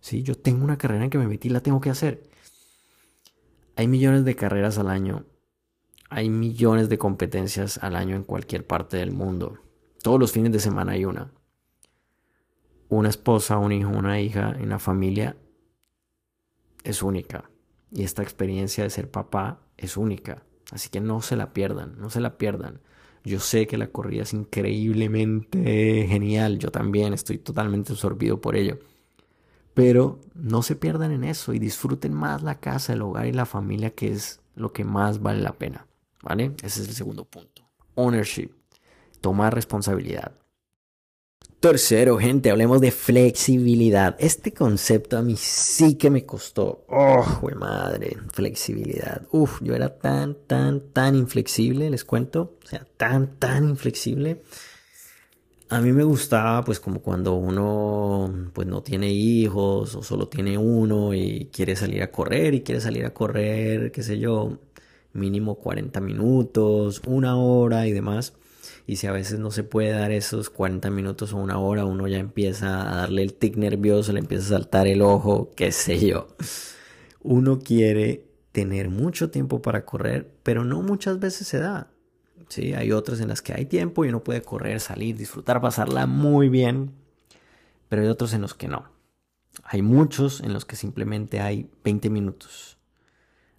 ¿sí? 0.01 0.23
Yo 0.23 0.37
tengo 0.37 0.63
una 0.63 0.77
carrera 0.77 1.05
en 1.05 1.09
que 1.09 1.17
me 1.17 1.27
metí, 1.27 1.49
la 1.49 1.63
tengo 1.63 1.81
que 1.81 1.89
hacer. 1.89 2.29
Hay 3.75 3.89
millones 3.89 4.27
de 4.27 4.37
carreras 4.37 4.77
al 4.77 4.91
año. 4.91 5.25
Hay 6.11 6.29
millones 6.29 6.91
de 6.91 6.99
competencias 6.99 7.79
al 7.79 7.97
año 7.97 8.17
en 8.17 8.25
cualquier 8.25 8.67
parte 8.67 8.99
del 8.99 9.13
mundo. 9.13 9.59
Todos 10.03 10.21
los 10.21 10.31
fines 10.31 10.53
de 10.53 10.61
semana 10.61 10.93
hay 10.93 11.07
una. 11.07 11.33
Una 12.91 13.09
esposa, 13.09 13.57
un 13.57 13.73
hijo, 13.73 13.89
una 13.89 14.21
hija, 14.21 14.59
una 14.61 14.79
familia 14.79 15.39
es 16.85 17.03
única. 17.03 17.51
Y 17.91 18.03
esta 18.03 18.23
experiencia 18.23 18.85
de 18.85 18.91
ser 18.91 19.11
papá 19.11 19.63
es 19.79 19.97
única. 19.97 20.45
Así 20.71 20.89
que 20.89 21.01
no 21.01 21.21
se 21.23 21.37
la 21.37 21.53
pierdan, 21.53 21.99
no 21.99 22.11
se 22.11 22.21
la 22.21 22.39
pierdan. 22.39 22.81
Yo 23.25 23.39
sé 23.39 23.67
que 23.67 23.77
la 23.77 23.89
corrida 23.89 24.23
es 24.23 24.33
increíblemente 24.33 26.07
genial. 26.09 26.59
Yo 26.59 26.71
también 26.71 27.13
estoy 27.13 27.39
totalmente 27.39 27.93
absorbido 27.93 28.41
por 28.41 28.57
ello. 28.57 28.79
Pero 29.75 30.21
no 30.35 30.63
se 30.63 30.77
pierdan 30.77 31.13
en 31.13 31.25
eso 31.25 31.53
y 31.53 31.59
disfruten 31.59 32.15
más 32.15 32.43
la 32.43 32.61
casa, 32.61 32.93
el 32.93 33.03
hogar 33.03 33.27
y 33.27 33.33
la 33.33 33.47
familia, 33.47 33.91
que 33.91 34.11
es 34.11 34.41
lo 34.55 34.73
que 34.73 34.85
más 34.85 35.21
vale 35.21 35.43
la 35.43 35.59
pena. 35.59 35.87
¿Vale? 36.23 36.53
Ese 36.63 36.83
es 36.83 36.89
el 36.89 36.95
segundo 36.95 37.25
punto. 37.25 37.63
Ownership. 37.95 38.51
Tomar 39.21 39.55
responsabilidad. 39.55 40.33
Tercero, 41.61 42.17
gente, 42.17 42.51
hablemos 42.51 42.81
de 42.81 42.91
flexibilidad. 42.91 44.17
Este 44.19 44.55
concepto 44.55 45.19
a 45.19 45.23
mí 45.23 45.37
sí 45.37 45.97
que 45.97 46.09
me 46.09 46.25
costó. 46.25 46.87
Oh, 46.89 47.23
madre, 47.55 48.17
flexibilidad. 48.33 49.27
Uf, 49.31 49.61
yo 49.61 49.75
era 49.75 49.99
tan, 49.99 50.39
tan, 50.47 50.81
tan 50.81 51.15
inflexible, 51.15 51.91
les 51.91 52.07
cuento. 52.07 52.57
O 52.65 52.67
sea, 52.67 52.87
tan, 52.97 53.37
tan 53.39 53.69
inflexible. 53.69 54.41
A 55.69 55.83
mí 55.83 55.93
me 55.93 56.03
gustaba, 56.03 56.65
pues, 56.65 56.81
como 56.81 57.01
cuando 57.03 57.35
uno, 57.35 58.51
pues, 58.55 58.67
no 58.67 58.83
tiene 58.83 59.13
hijos 59.13 59.95
o 59.95 60.03
solo 60.03 60.29
tiene 60.29 60.57
uno 60.57 61.13
y 61.13 61.51
quiere 61.53 61.77
salir 61.77 62.03
a 62.03 62.11
correr 62.11 62.55
y 62.55 62.63
quiere 62.63 62.81
salir 62.81 63.05
a 63.05 63.13
correr, 63.13 63.93
qué 63.93 64.03
sé 64.03 64.19
yo, 64.19 64.61
mínimo 65.13 65.57
40 65.57 66.01
minutos, 66.01 67.03
una 67.05 67.37
hora 67.37 67.87
y 67.87 67.93
demás 67.93 68.33
y 68.87 68.97
si 68.97 69.07
a 69.07 69.13
veces 69.13 69.39
no 69.39 69.51
se 69.51 69.63
puede 69.63 69.91
dar 69.91 70.11
esos 70.13 70.51
40 70.51 70.91
minutos 70.91 71.33
o 71.33 71.37
una 71.37 71.59
hora, 71.59 71.85
uno 71.85 72.09
ya 72.09 72.19
empieza 72.19 72.93
a 72.93 72.97
darle 72.97 73.23
el 73.23 73.35
tic 73.35 73.57
nervioso, 73.57 74.13
le 74.13 74.21
empieza 74.21 74.47
a 74.47 74.59
saltar 74.59 74.87
el 74.87 75.03
ojo, 75.03 75.51
qué 75.57 75.73
sé 75.73 76.05
yo. 76.07 76.29
Uno 77.23 77.59
quiere 77.61 78.25
tener 78.53 78.91
mucho 78.91 79.31
tiempo 79.31 79.63
para 79.63 79.85
correr, 79.85 80.33
pero 80.43 80.65
no 80.65 80.83
muchas 80.83 81.21
veces 81.21 81.47
se 81.47 81.59
da. 81.59 81.91
¿sí? 82.49 82.75
Hay 82.75 82.93
otras 82.93 83.21
en 83.21 83.29
las 83.29 83.43
que 83.43 83.55
hay 83.55 83.67
tiempo 83.67 84.05
y 84.05 84.09
uno 84.09 84.23
puede 84.23 84.43
correr, 84.43 84.81
salir, 84.81 85.17
disfrutar, 85.17 85.61
pasarla 85.61 86.07
muy 86.07 86.49
bien, 86.49 86.93
pero 87.89 88.03
hay 88.03 88.09
otros 88.09 88.33
en 88.35 88.43
los 88.43 88.55
que 88.55 88.69
no. 88.69 88.91
Hay 89.65 89.83
muchos 89.83 90.41
en 90.41 90.53
los 90.53 90.65
que 90.65 90.77
simplemente 90.77 91.41
hay 91.41 91.71
20 91.85 92.11
minutos, 92.11 92.79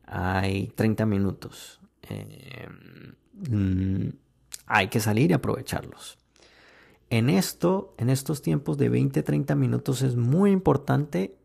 hay 0.06 0.68
30 0.76 1.06
minutos. 1.06 1.80
Eh, 2.04 2.68
mm, 3.50 4.10
hay 4.74 4.88
que 4.88 5.02
salir 5.02 5.32
y 5.32 5.34
aprovecharlos. 5.34 6.18
En 7.10 7.30
esto, 7.30 7.94
en 7.98 8.10
estos 8.10 8.42
tiempos 8.42 8.78
de 8.78 8.90
20-30 8.90 9.54
minutos 9.56 10.02
es 10.02 10.16
muy 10.16 10.52
importante, 10.52 11.36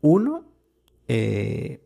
uno, 0.00 0.44
eh, 1.06 1.80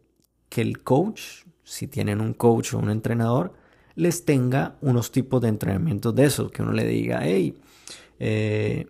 que 0.49 0.63
el 0.63 0.83
coach, 0.83 1.45
si 1.63 1.89
tienen 1.89 2.23
un 2.23 2.33
coach 2.33 2.73
o 2.73 2.79
un 2.79 2.89
entrenador, 2.89 3.53
les 3.97 4.25
tenga 4.25 4.79
unos 4.81 5.13
tipos 5.13 5.43
de 5.43 5.49
entrenamientos 5.49 6.15
de 6.15 6.25
esos, 6.25 6.51
que 6.51 6.63
uno 6.63 6.73
le 6.73 6.87
diga, 6.87 7.21
hey, 7.23 7.59
eh, 8.19 8.87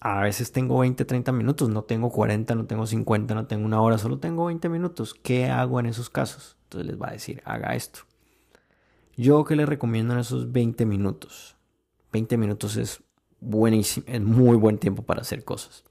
a 0.00 0.22
veces 0.22 0.50
tengo 0.50 0.78
20, 0.78 1.04
30 1.04 1.30
minutos, 1.32 1.68
no 1.68 1.84
tengo 1.84 2.08
40, 2.10 2.54
no 2.54 2.64
tengo 2.64 2.86
50, 2.86 3.34
no 3.34 3.46
tengo 3.46 3.66
una 3.66 3.82
hora, 3.82 3.98
solo 3.98 4.18
tengo 4.18 4.46
20 4.46 4.70
minutos. 4.70 5.12
¿Qué 5.12 5.50
hago 5.50 5.78
en 5.78 5.86
esos 5.86 6.08
casos? 6.08 6.56
Entonces 6.64 6.86
les 6.90 7.00
va 7.00 7.08
a 7.08 7.12
decir, 7.12 7.42
haga 7.44 7.74
esto. 7.74 8.00
Yo 9.16 9.44
que 9.44 9.56
les 9.56 9.68
recomiendo 9.68 10.14
en 10.14 10.20
esos 10.20 10.52
20 10.52 10.86
minutos. 10.86 11.56
20 12.12 12.36
minutos 12.36 12.76
es 12.76 13.02
buenísimo, 13.40 14.06
es 14.08 14.20
muy 14.20 14.56
buen 14.56 14.78
tiempo 14.78 15.02
para 15.02 15.20
hacer 15.20 15.44
cosas. 15.44 15.84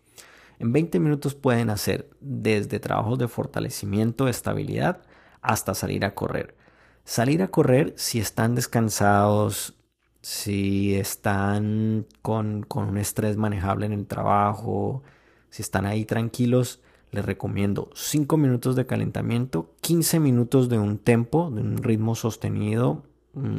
En 0.60 0.74
20 0.74 1.00
minutos 1.00 1.36
pueden 1.36 1.70
hacer 1.70 2.10
desde 2.20 2.80
trabajos 2.80 3.20
de 3.20 3.28
fortalecimiento, 3.28 4.28
estabilidad, 4.28 5.01
hasta 5.42 5.74
salir 5.74 6.06
a 6.06 6.16
correr. 6.16 6.56
Salir 7.04 7.42
a 7.42 7.50
correr 7.50 7.94
si 7.98 8.20
están 8.20 8.56
descansados, 8.56 9.75
si 10.22 10.96
están 10.96 12.06
con, 12.22 12.63
con 12.63 12.90
un 12.90 12.98
estrés 12.98 13.38
manejable 13.38 13.88
en 13.88 13.94
el 13.94 14.06
trabajo, 14.06 15.04
si 15.50 15.62
están 15.62 15.86
ahí 15.86 16.06
tranquilos, 16.06 16.80
les 17.12 17.25
recomiendo 17.25 17.90
5 17.94 18.38
minutos 18.38 18.75
de 18.75 18.86
calentamiento, 18.86 19.75
15 19.82 20.20
minutos 20.20 20.70
de 20.70 20.80
un 20.80 20.98
tempo, 20.98 21.51
de 21.51 21.62
un 21.62 21.78
ritmo 21.78 22.16
sostenido, 22.16 23.04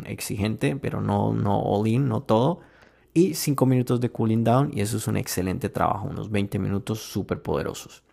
exigente, 0.07 0.77
pero 0.77 1.01
no, 1.01 1.33
no 1.33 1.61
all 1.61 1.87
in, 1.87 2.09
no 2.09 2.23
todo. 2.23 2.61
Y 3.15 3.35
5 3.35 3.67
minutos 3.67 4.01
de 4.01 4.11
cooling 4.11 4.45
down 4.45 4.71
y 4.73 4.81
eso 4.81 4.97
es 4.97 5.07
un 5.07 5.17
excelente 5.17 5.69
trabajo, 5.69 6.09
unos 6.09 6.31
20 6.31 6.59
minutos 6.59 7.01
súper 7.01 7.43
poderosos. 7.43 8.05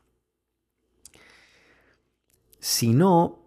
Si 2.59 2.93
no, 2.93 3.39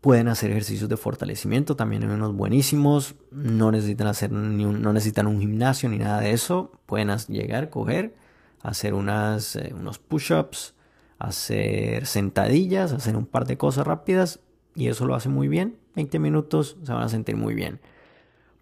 pueden 0.00 0.28
hacer 0.28 0.50
ejercicios 0.50 0.88
de 0.88 0.96
fortalecimiento, 0.96 1.76
también 1.76 2.02
hay 2.02 2.10
unos 2.10 2.34
buenísimos, 2.34 3.14
no 3.30 3.70
necesitan 3.72 4.06
hacer 4.06 4.32
ni 4.32 4.64
un, 4.64 4.82
no 4.82 4.92
necesitan 4.92 5.26
un 5.26 5.40
gimnasio 5.40 5.88
ni 5.88 5.98
nada 5.98 6.20
de 6.20 6.32
eso, 6.32 6.72
pueden 6.86 7.08
llegar, 7.28 7.70
coger, 7.70 8.14
hacer 8.62 8.94
unas, 8.94 9.56
eh, 9.56 9.72
unos 9.74 9.98
push-ups, 9.98 10.74
hacer 11.18 12.06
sentadillas, 12.06 12.92
hacer 12.92 13.16
un 13.16 13.26
par 13.26 13.46
de 13.46 13.56
cosas 13.56 13.86
rápidas 13.86 14.40
y 14.74 14.88
eso 14.88 15.06
lo 15.06 15.14
hace 15.14 15.28
muy 15.28 15.48
bien 15.48 15.76
20 15.94 16.18
minutos 16.18 16.76
se 16.82 16.92
van 16.92 17.02
a 17.02 17.08
sentir 17.08 17.36
muy 17.36 17.54
bien. 17.54 17.80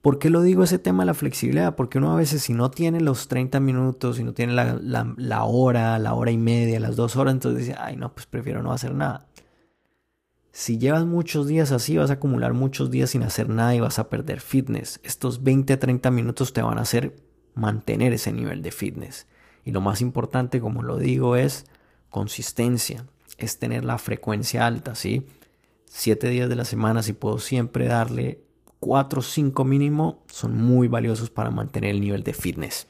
¿Por 0.01 0.19
qué 0.19 0.31
lo 0.31 0.43
digo 0.43 0.65
ese 0.65 0.79
tema 0.79 1.05
de 1.05 1.07
la 1.07 1.15
flexibilidad? 1.15 1.77
Porque 1.77 1.99
uno 1.99 2.13
a 2.13 2.17
veces 2.17 2.43
si 2.43 2.55
no 2.55 2.71
tiene 2.71 3.01
los 3.01 3.29
30 3.29 3.61
minutos, 3.61 4.17
si 4.17 4.25
no 4.25 4.33
tiene 4.35 4.53
la, 4.53 4.79
la, 5.17 5.45
hora, 5.45 5.99
la 5.99 6.15
hora 6.15 6.33
y 6.33 6.39
media, 6.39 6.81
las 6.81 6.97
dos 6.97 7.15
horas, 7.15 7.35
entonces 7.35 7.67
dice, 7.67 7.79
ay 7.79 7.97
no, 7.97 8.13
pues 8.13 8.27
prefiero 8.27 8.63
no 8.63 8.73
hacer 8.73 8.95
nada. 8.95 9.29
Si 10.51 10.77
llevas 10.77 11.07
muchos 11.07 11.47
días 11.47 11.71
así, 11.71 11.97
vas 11.97 12.11
a 12.11 12.15
acumular 12.15 12.53
muchos 12.53 12.91
días 12.91 13.11
sin 13.11 13.23
hacer 13.23 13.49
nada 13.49 13.75
y 13.75 13.81
vas 13.81 13.99
a 13.99 14.11
perder 14.11 14.41
fitness. 14.41 15.01
Estos 15.03 15.43
20 15.45 15.77
30 15.77 16.11
minutos 16.11 16.53
te 16.53 16.63
van 16.63 16.79
a 16.79 16.83
hacer 16.83 17.17
mantener 17.55 18.13
ese 18.13 18.33
nivel 18.33 18.61
de 18.61 18.73
fitness. 18.73 19.27
Y 19.65 19.71
lo 19.71 19.81
más 19.81 20.01
importante, 20.01 20.61
como 20.61 20.83
lo 20.83 20.99
digo, 20.99 21.37
es 21.37 21.65
consistencia, 22.11 23.07
es 23.39 23.59
tener 23.61 23.85
la 23.85 23.99
frecuencia 23.99 24.67
alta, 24.67 24.95
¿sí? 24.95 25.27
Siete 25.95 26.31
días 26.31 26.49
de 26.49 26.57
la 26.57 26.65
semana, 26.65 27.03
si 27.03 27.13
puedo 27.13 27.39
siempre 27.39 27.87
darle 27.87 28.43
cuatro 28.81 29.21
o 29.21 29.23
cinco 29.23 29.65
mínimo, 29.65 30.25
son 30.27 30.57
muy 30.57 30.89
valiosos 30.89 31.29
para 31.29 31.51
mantener 31.51 31.91
el 31.91 32.01
nivel 32.01 32.23
de 32.23 32.33
fitness. 32.33 32.89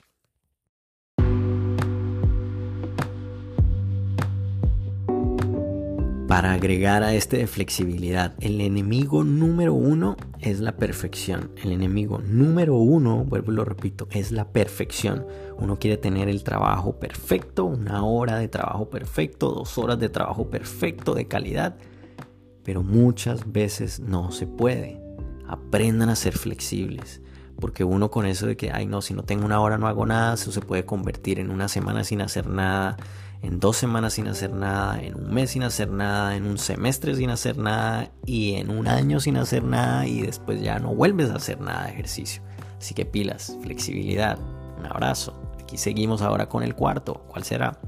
Para 6.29 6.53
agregar 6.53 7.03
a 7.03 7.13
este 7.13 7.39
de 7.39 7.47
flexibilidad, 7.49 8.35
el 8.41 8.61
enemigo 8.61 9.25
número 9.25 9.75
uno 9.75 10.17
es 10.41 10.61
la 10.61 10.77
perfección. 10.77 11.51
El 11.63 11.73
enemigo 11.73 12.21
número 12.25 12.77
uno, 12.77 13.25
vuelvo 13.25 13.53
y 13.53 13.57
lo 13.57 13.65
repito, 13.65 14.07
es 14.13 14.31
la 14.31 14.53
perfección. 14.53 15.27
Uno 15.59 15.79
quiere 15.79 15.99
tener 15.99 16.29
el 16.29 16.45
trabajo 16.45 16.99
perfecto, 17.01 17.65
una 17.65 18.05
hora 18.05 18.39
de 18.39 18.49
trabajo 18.49 18.89
perfecto, 18.89 19.51
dos 19.51 19.77
horas 19.77 19.99
de 19.99 20.09
trabajo 20.09 20.49
perfecto, 20.49 21.15
de 21.15 21.27
calidad 21.27 21.77
pero 22.65 22.83
muchas 22.83 23.53
veces 23.53 24.01
no 24.01 24.31
se 24.33 24.47
puede. 24.47 25.01
Aprendan 25.47 26.09
a 26.09 26.17
ser 26.17 26.37
flexibles, 26.37 27.21
porque 27.61 27.85
uno 27.85 28.11
con 28.11 28.27
eso 28.27 28.47
de 28.47 28.57
que, 28.57 28.71
ay 28.71 28.87
no, 28.87 29.03
si 29.03 29.15
no 29.15 29.23
tengo 29.23 29.45
una 29.45 29.61
hora 29.61 29.79
no 29.79 29.87
hago 29.87 30.07
nada, 30.07 30.35
eso 30.35 30.53
se 30.53 30.61
puede 30.61 30.85
convertir 30.85 31.39
en 31.39 31.51
una 31.51 31.69
semana 31.69 32.05
sin 32.05 32.21
hacer 32.21 32.47
nada, 32.47 32.97
en 33.43 33.59
dos 33.59 33.77
semanas 33.77 34.15
sin 34.15 34.29
hacer 34.29 34.53
nada, 34.53 35.03
en 35.03 35.15
un 35.15 35.35
mes 35.35 35.51
sin 35.51 35.65
hacer 35.65 35.91
nada, 35.91 36.37
en 36.37 36.47
un 36.47 36.59
semestre 36.59 37.15
sin 37.15 37.31
hacer 37.31 37.59
nada 37.59 38.11
y 38.25 38.55
en 38.55 38.71
un 38.71 38.87
año 38.87 39.21
sin 39.21 39.37
hacer 39.37 39.65
nada 39.65 40.07
y 40.07 40.23
después 40.23 40.63
ya 40.63 40.79
no 40.79 40.95
vuelves 40.95 41.31
a 41.31 41.37
hacer 41.37 41.61
nada 41.61 41.87
de 41.87 41.93
ejercicio. 41.93 42.43
Así 42.79 42.95
que 42.95 43.05
pilas, 43.05 43.57
flexibilidad, 43.63 44.39
un 44.79 44.87
abrazo. 44.87 45.41
Aquí 45.61 45.77
seguimos 45.77 46.23
ahora 46.23 46.49
con 46.49 46.63
el 46.63 46.75
cuarto. 46.75 47.25
¿Cuál 47.29 47.45
será? 47.45 47.79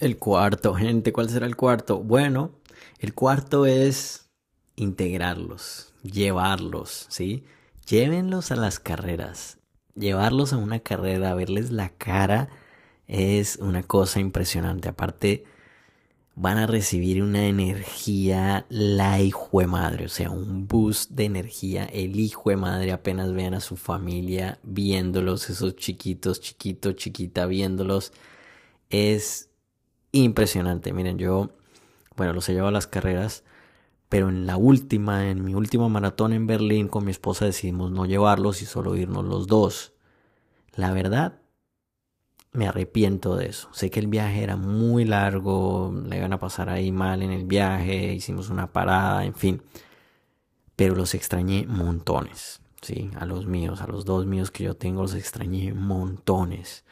El 0.00 0.16
cuarto, 0.16 0.74
gente, 0.74 1.12
¿cuál 1.12 1.28
será 1.28 1.44
el 1.44 1.56
cuarto? 1.56 1.98
Bueno, 1.98 2.52
el 3.00 3.12
cuarto 3.12 3.66
es 3.66 4.30
integrarlos, 4.74 5.92
llevarlos, 6.02 7.04
¿sí? 7.10 7.44
Llévenlos 7.86 8.50
a 8.50 8.56
las 8.56 8.80
carreras. 8.80 9.58
Llevarlos 9.94 10.54
a 10.54 10.56
una 10.56 10.80
carrera, 10.80 11.34
verles 11.34 11.70
la 11.70 11.90
cara 11.90 12.48
es 13.08 13.56
una 13.56 13.82
cosa 13.82 14.20
impresionante. 14.20 14.88
Aparte, 14.88 15.44
van 16.34 16.56
a 16.56 16.66
recibir 16.66 17.22
una 17.22 17.44
energía 17.46 18.64
la 18.70 19.20
hijo 19.20 19.60
de 19.60 19.66
madre, 19.66 20.06
o 20.06 20.08
sea, 20.08 20.30
un 20.30 20.66
boost 20.66 21.10
de 21.10 21.26
energía. 21.26 21.84
El 21.84 22.18
hijo 22.18 22.48
de 22.48 22.56
madre 22.56 22.92
apenas 22.92 23.34
vean 23.34 23.52
a 23.52 23.60
su 23.60 23.76
familia 23.76 24.58
viéndolos, 24.62 25.50
esos 25.50 25.76
chiquitos, 25.76 26.40
chiquitos, 26.40 26.96
chiquita, 26.96 27.44
viéndolos. 27.44 28.14
Es 28.88 29.49
impresionante. 30.12 30.92
Miren, 30.92 31.18
yo, 31.18 31.50
bueno, 32.16 32.32
los 32.32 32.48
he 32.48 32.52
llevado 32.52 32.68
a 32.68 32.72
las 32.72 32.86
carreras, 32.86 33.44
pero 34.08 34.28
en 34.28 34.46
la 34.46 34.56
última, 34.56 35.30
en 35.30 35.44
mi 35.44 35.54
última 35.54 35.88
maratón 35.88 36.32
en 36.32 36.46
Berlín 36.46 36.88
con 36.88 37.04
mi 37.04 37.10
esposa 37.10 37.44
decidimos 37.44 37.90
no 37.90 38.06
llevarlos 38.06 38.62
y 38.62 38.66
solo 38.66 38.96
irnos 38.96 39.24
los 39.24 39.46
dos. 39.46 39.94
La 40.74 40.92
verdad, 40.92 41.40
me 42.52 42.66
arrepiento 42.66 43.36
de 43.36 43.46
eso. 43.46 43.68
Sé 43.72 43.90
que 43.90 44.00
el 44.00 44.08
viaje 44.08 44.42
era 44.42 44.56
muy 44.56 45.04
largo, 45.04 45.94
le 46.08 46.16
iban 46.16 46.32
a 46.32 46.38
pasar 46.38 46.68
ahí 46.68 46.90
mal 46.90 47.22
en 47.22 47.30
el 47.30 47.44
viaje, 47.44 48.12
hicimos 48.14 48.50
una 48.50 48.72
parada, 48.72 49.24
en 49.24 49.34
fin. 49.34 49.62
Pero 50.74 50.94
los 50.96 51.14
extrañé 51.14 51.66
montones, 51.66 52.60
¿sí? 52.82 53.10
A 53.16 53.26
los 53.26 53.46
míos, 53.46 53.80
a 53.82 53.86
los 53.86 54.04
dos 54.04 54.26
míos 54.26 54.50
que 54.50 54.64
yo 54.64 54.74
tengo, 54.74 55.02
los 55.02 55.14
extrañé 55.14 55.72
montones. 55.74 56.84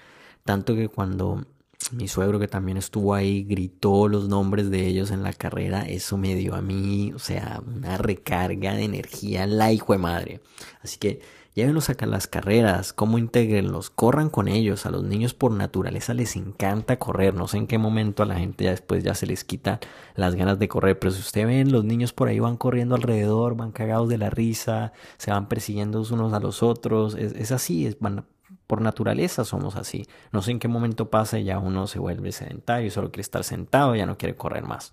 Tanto 0.45 0.75
que 0.75 0.89
cuando 0.89 1.47
mi 1.93 2.09
suegro, 2.09 2.39
que 2.39 2.49
también 2.49 2.77
estuvo 2.77 3.15
ahí, 3.15 3.45
gritó 3.45 4.09
los 4.09 4.29
nombres 4.29 4.71
de 4.71 4.87
ellos 4.87 5.11
en 5.11 5.23
la 5.23 5.33
carrera, 5.33 5.83
eso 5.83 6.17
me 6.19 6.35
dio 6.35 6.55
a 6.55 6.63
mí, 6.63 7.13
o 7.15 7.19
sea, 7.19 7.63
una 7.67 7.97
recarga 7.97 8.75
de 8.75 8.85
energía, 8.85 9.47
la 9.47 9.73
hijo 9.73 9.93
de 9.93 9.99
madre. 9.99 10.41
Así 10.83 10.99
que 10.99 11.21
Llévenlos 11.59 11.91
a 11.91 12.07
las 12.07 12.29
carreras, 12.29 12.93
cómo 12.93 13.19
integrenlos, 13.19 13.91
corran 13.91 14.31
con 14.31 14.47
ellos. 14.47 14.87
A 14.87 14.93
los 14.93 15.03
niños 15.03 15.35
por 15.35 15.51
naturaleza 15.51 16.15
les 16.15 16.37
encanta 16.37 17.01
correr. 17.01 17.35
No 17.35 17.49
sé 17.49 17.57
en 17.57 17.67
qué 17.67 17.79
momento 17.79 18.23
a 18.23 18.27
la 18.27 18.37
gente 18.37 18.63
ya 18.63 18.71
después 18.71 19.03
ya 19.03 19.17
se 19.17 19.27
les 19.27 19.43
quita 19.43 19.81
las 20.15 20.37
ganas 20.37 20.61
de 20.61 20.69
correr. 20.69 21.01
Pero 21.01 21.11
si 21.11 21.19
usted 21.19 21.49
ven, 21.49 21.73
los 21.73 21.85
niños 21.85 22.13
por 22.13 22.29
ahí 22.29 22.39
van 22.39 22.57
corriendo 22.59 22.95
alrededor, 22.95 23.57
van 23.57 23.73
cagados 23.73 24.09
de 24.09 24.19
la 24.19 24.31
risa, 24.31 24.93
se 25.17 25.33
van 25.33 25.49
persiguiendo 25.49 26.01
unos 26.09 26.33
a 26.33 26.39
los 26.39 26.63
otros. 26.63 27.17
Es, 27.17 27.51
así, 27.51 27.87
es, 27.87 27.99
van, 27.99 28.25
por 28.69 28.83
naturaleza 28.83 29.45
somos 29.45 29.75
así. 29.75 30.07
No 30.31 30.43
sé 30.43 30.53
en 30.53 30.61
qué 30.61 30.69
momento 30.69 31.11
pasa 31.11 31.39
y 31.39 31.45
ya 31.45 31.59
uno 31.59 31.89
se 31.89 31.99
vuelve 31.99 32.31
sedentario, 32.31 32.91
solo 32.91 33.11
quiere 33.11 33.23
estar 33.23 33.43
sentado, 33.43 33.97
ya 33.97 34.07
no 34.07 34.19
quiere 34.19 34.37
correr 34.37 34.63
más. 34.63 34.93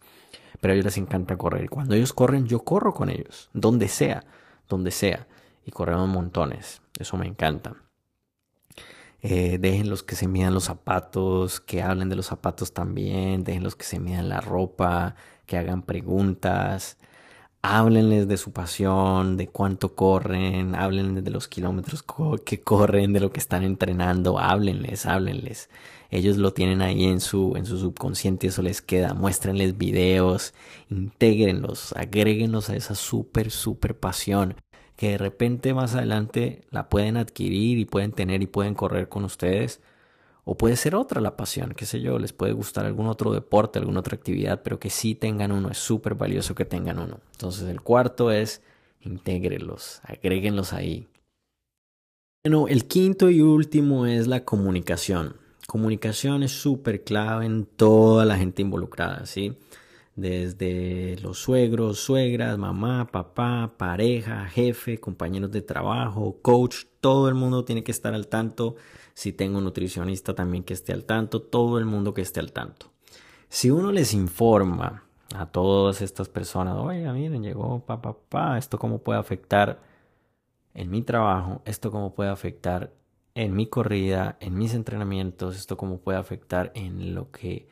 Pero 0.62 0.72
a 0.72 0.76
ellos 0.76 0.86
les 0.86 0.98
encanta 0.98 1.38
correr. 1.38 1.70
Cuando 1.70 1.94
ellos 1.94 2.14
corren, 2.14 2.48
yo 2.48 2.64
corro 2.64 2.94
con 2.94 3.10
ellos, 3.10 3.50
donde 3.54 3.90
sea, 3.90 4.24
donde 4.70 4.92
sea 4.92 5.28
y 5.66 5.72
corremos 5.72 6.08
montones. 6.08 6.82
Eso 6.98 7.18
me 7.18 7.28
encanta. 7.28 7.76
Eh, 9.22 9.58
dejen 9.60 9.90
los 9.90 10.04
que 10.04 10.16
se 10.16 10.30
midan 10.30 10.54
los 10.54 10.64
zapatos, 10.64 11.60
que 11.60 11.82
hablen 11.82 12.08
de 12.08 12.16
los 12.16 12.28
zapatos 12.28 12.72
también, 12.72 13.44
dejen 13.44 13.64
los 13.64 13.76
que 13.76 13.84
se 13.84 14.00
midan 14.00 14.30
la 14.30 14.40
ropa, 14.40 15.16
que 15.46 15.58
hagan 15.58 15.82
preguntas, 15.82 16.98
háblenles 17.66 18.28
de 18.28 18.38
su 18.38 18.52
pasión, 18.52 19.38
de 19.38 19.48
cuánto 19.48 19.96
corren, 19.96 20.76
háblenles 20.76 21.24
de 21.24 21.32
los 21.32 21.48
kilómetros 21.48 22.04
que 22.46 22.62
corren, 22.62 23.14
de 23.14 23.20
lo 23.20 23.32
que 23.32 23.40
están 23.40 23.64
entrenando, 23.64 24.40
háblenles, 24.40 25.06
háblenles. 25.06 25.70
Ellos 26.12 26.38
lo 26.38 26.54
tienen 26.54 26.82
ahí 26.82 27.06
en 27.06 27.20
su, 27.22 27.56
en 27.58 27.66
su 27.66 27.78
subconsciente, 27.80 28.48
eso 28.48 28.62
les 28.62 28.82
queda. 28.82 29.14
Muéstrenles 29.14 29.78
videos, 29.78 30.54
intégrenlos, 30.90 31.94
agréguenlos 31.94 32.70
a 32.70 32.76
esa 32.76 32.96
súper, 32.96 33.52
súper 33.52 33.98
pasión 34.00 34.56
que 34.96 35.12
de 35.12 35.18
repente 35.18 35.74
más 35.74 35.96
adelante 35.96 36.64
la 36.72 36.90
pueden 36.90 37.18
adquirir 37.18 37.78
y 37.80 37.86
pueden 37.86 38.12
tener 38.12 38.42
y 38.42 38.48
pueden 38.48 38.76
correr 38.76 39.10
con 39.10 39.26
ustedes. 39.26 39.82
O 40.48 40.56
puede 40.56 40.76
ser 40.76 40.94
otra 40.94 41.22
la 41.22 41.36
pasión, 41.36 41.74
qué 41.76 41.88
sé 41.88 42.02
yo, 42.02 42.20
les 42.20 42.32
puede 42.32 42.54
gustar 42.54 42.86
algún 42.86 43.08
otro 43.08 43.34
deporte, 43.34 43.80
alguna 43.80 44.02
otra 44.02 44.16
actividad, 44.16 44.62
pero 44.64 44.80
que 44.80 44.92
sí 44.92 45.16
tengan 45.16 45.52
uno, 45.52 45.72
es 45.72 45.80
súper 45.80 46.14
valioso 46.14 46.54
que 46.54 46.66
tengan 46.66 47.00
uno. 47.00 47.20
Entonces 47.32 47.68
el 47.68 47.82
cuarto 47.82 48.32
es 48.32 48.62
intégrelos, 49.02 50.02
agréguenlos 50.04 50.72
ahí. 50.72 51.08
Bueno, 52.44 52.68
el 52.68 52.86
quinto 52.86 53.32
y 53.32 53.42
último 53.42 54.06
es 54.06 54.28
la 54.28 54.46
comunicación. 54.46 55.38
Comunicación 55.66 56.44
es 56.44 56.52
súper 56.52 57.04
clave 57.04 57.48
en 57.48 57.66
toda 57.66 58.24
la 58.24 58.38
gente 58.38 58.62
involucrada, 58.62 59.26
¿sí? 59.26 59.58
Desde 60.16 61.18
los 61.22 61.40
suegros, 61.40 62.00
suegras, 62.00 62.58
mamá, 62.58 63.08
papá, 63.12 63.74
pareja, 63.78 64.46
jefe, 64.46 65.00
compañeros 65.00 65.52
de 65.52 65.62
trabajo, 65.62 66.40
coach, 66.42 66.86
todo 67.02 67.28
el 67.28 67.36
mundo 67.36 67.66
tiene 67.66 67.84
que 67.84 67.92
estar 67.92 68.14
al 68.14 68.28
tanto. 68.28 68.76
Si 69.14 69.34
tengo 69.34 69.58
un 69.58 69.66
nutricionista 69.66 70.34
también 70.34 70.64
que 70.64 70.74
esté 70.74 70.94
al 70.94 71.06
tanto, 71.06 71.42
todo 71.42 71.78
el 71.78 71.86
mundo 71.86 72.14
que 72.14 72.22
esté 72.22 72.40
al 72.40 72.54
tanto. 72.54 72.92
Si 73.50 73.70
uno 73.72 73.92
les 73.92 74.14
informa 74.14 75.04
a 75.36 75.48
todas 75.48 76.02
estas 76.02 76.30
personas, 76.30 76.78
oiga, 76.78 77.14
miren, 77.14 77.44
llegó 77.44 77.86
papá, 77.86 78.14
papá, 78.14 78.58
esto 78.58 78.80
cómo 78.80 79.00
puede 79.00 79.20
afectar 79.20 79.82
en 80.74 80.90
mi 80.92 81.02
trabajo, 81.02 81.62
esto 81.66 81.92
cómo 81.92 82.14
puede 82.14 82.30
afectar 82.30 82.94
en 83.34 83.54
mi 83.54 83.68
corrida, 83.68 84.38
en 84.40 84.58
mis 84.58 84.74
entrenamientos, 84.74 85.58
esto 85.58 85.76
cómo 85.78 86.00
puede 86.00 86.18
afectar 86.18 86.72
en 86.74 87.14
lo 87.14 87.32
que 87.32 87.68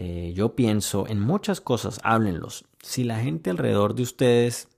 eh, 0.00 0.32
yo 0.32 0.54
pienso 0.54 1.08
en 1.08 1.18
muchas 1.18 1.60
cosas, 1.60 1.98
háblenlos. 2.04 2.64
Si 2.80 3.02
la 3.02 3.18
gente 3.18 3.50
alrededor 3.50 3.96
de 3.96 4.04
ustedes 4.04 4.68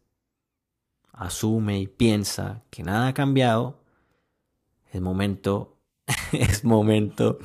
asume 1.12 1.78
y 1.78 1.86
piensa 1.86 2.62
que 2.70 2.82
nada 2.82 3.08
ha 3.08 3.14
cambiado, 3.14 3.82
es 4.90 5.02
momento, 5.02 5.76
es 6.32 6.64
momento 6.64 7.38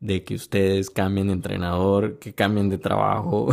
de 0.00 0.22
que 0.22 0.34
ustedes 0.34 0.90
cambien 0.90 1.28
de 1.28 1.32
entrenador, 1.32 2.18
que 2.18 2.34
cambien 2.34 2.68
de 2.68 2.76
trabajo, 2.76 3.48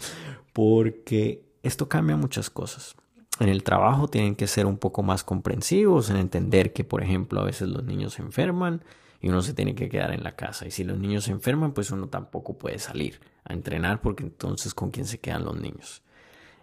porque 0.54 1.44
esto 1.62 1.90
cambia 1.90 2.16
muchas 2.16 2.48
cosas. 2.48 2.96
En 3.38 3.50
el 3.50 3.64
trabajo 3.64 4.08
tienen 4.08 4.34
que 4.34 4.46
ser 4.46 4.64
un 4.64 4.78
poco 4.78 5.02
más 5.02 5.24
comprensivos, 5.24 6.08
en 6.08 6.16
entender 6.16 6.72
que, 6.72 6.84
por 6.84 7.02
ejemplo, 7.02 7.42
a 7.42 7.44
veces 7.44 7.68
los 7.68 7.84
niños 7.84 8.14
se 8.14 8.22
enferman, 8.22 8.82
y 9.24 9.30
uno 9.30 9.40
se 9.40 9.54
tiene 9.54 9.74
que 9.74 9.88
quedar 9.88 10.12
en 10.12 10.22
la 10.22 10.36
casa. 10.36 10.66
Y 10.66 10.70
si 10.70 10.84
los 10.84 10.98
niños 10.98 11.24
se 11.24 11.30
enferman, 11.30 11.72
pues 11.72 11.90
uno 11.90 12.08
tampoco 12.08 12.58
puede 12.58 12.78
salir 12.78 13.20
a 13.44 13.54
entrenar 13.54 14.02
porque 14.02 14.22
entonces 14.22 14.74
con 14.74 14.90
quién 14.90 15.06
se 15.06 15.18
quedan 15.18 15.46
los 15.46 15.58
niños. 15.58 16.02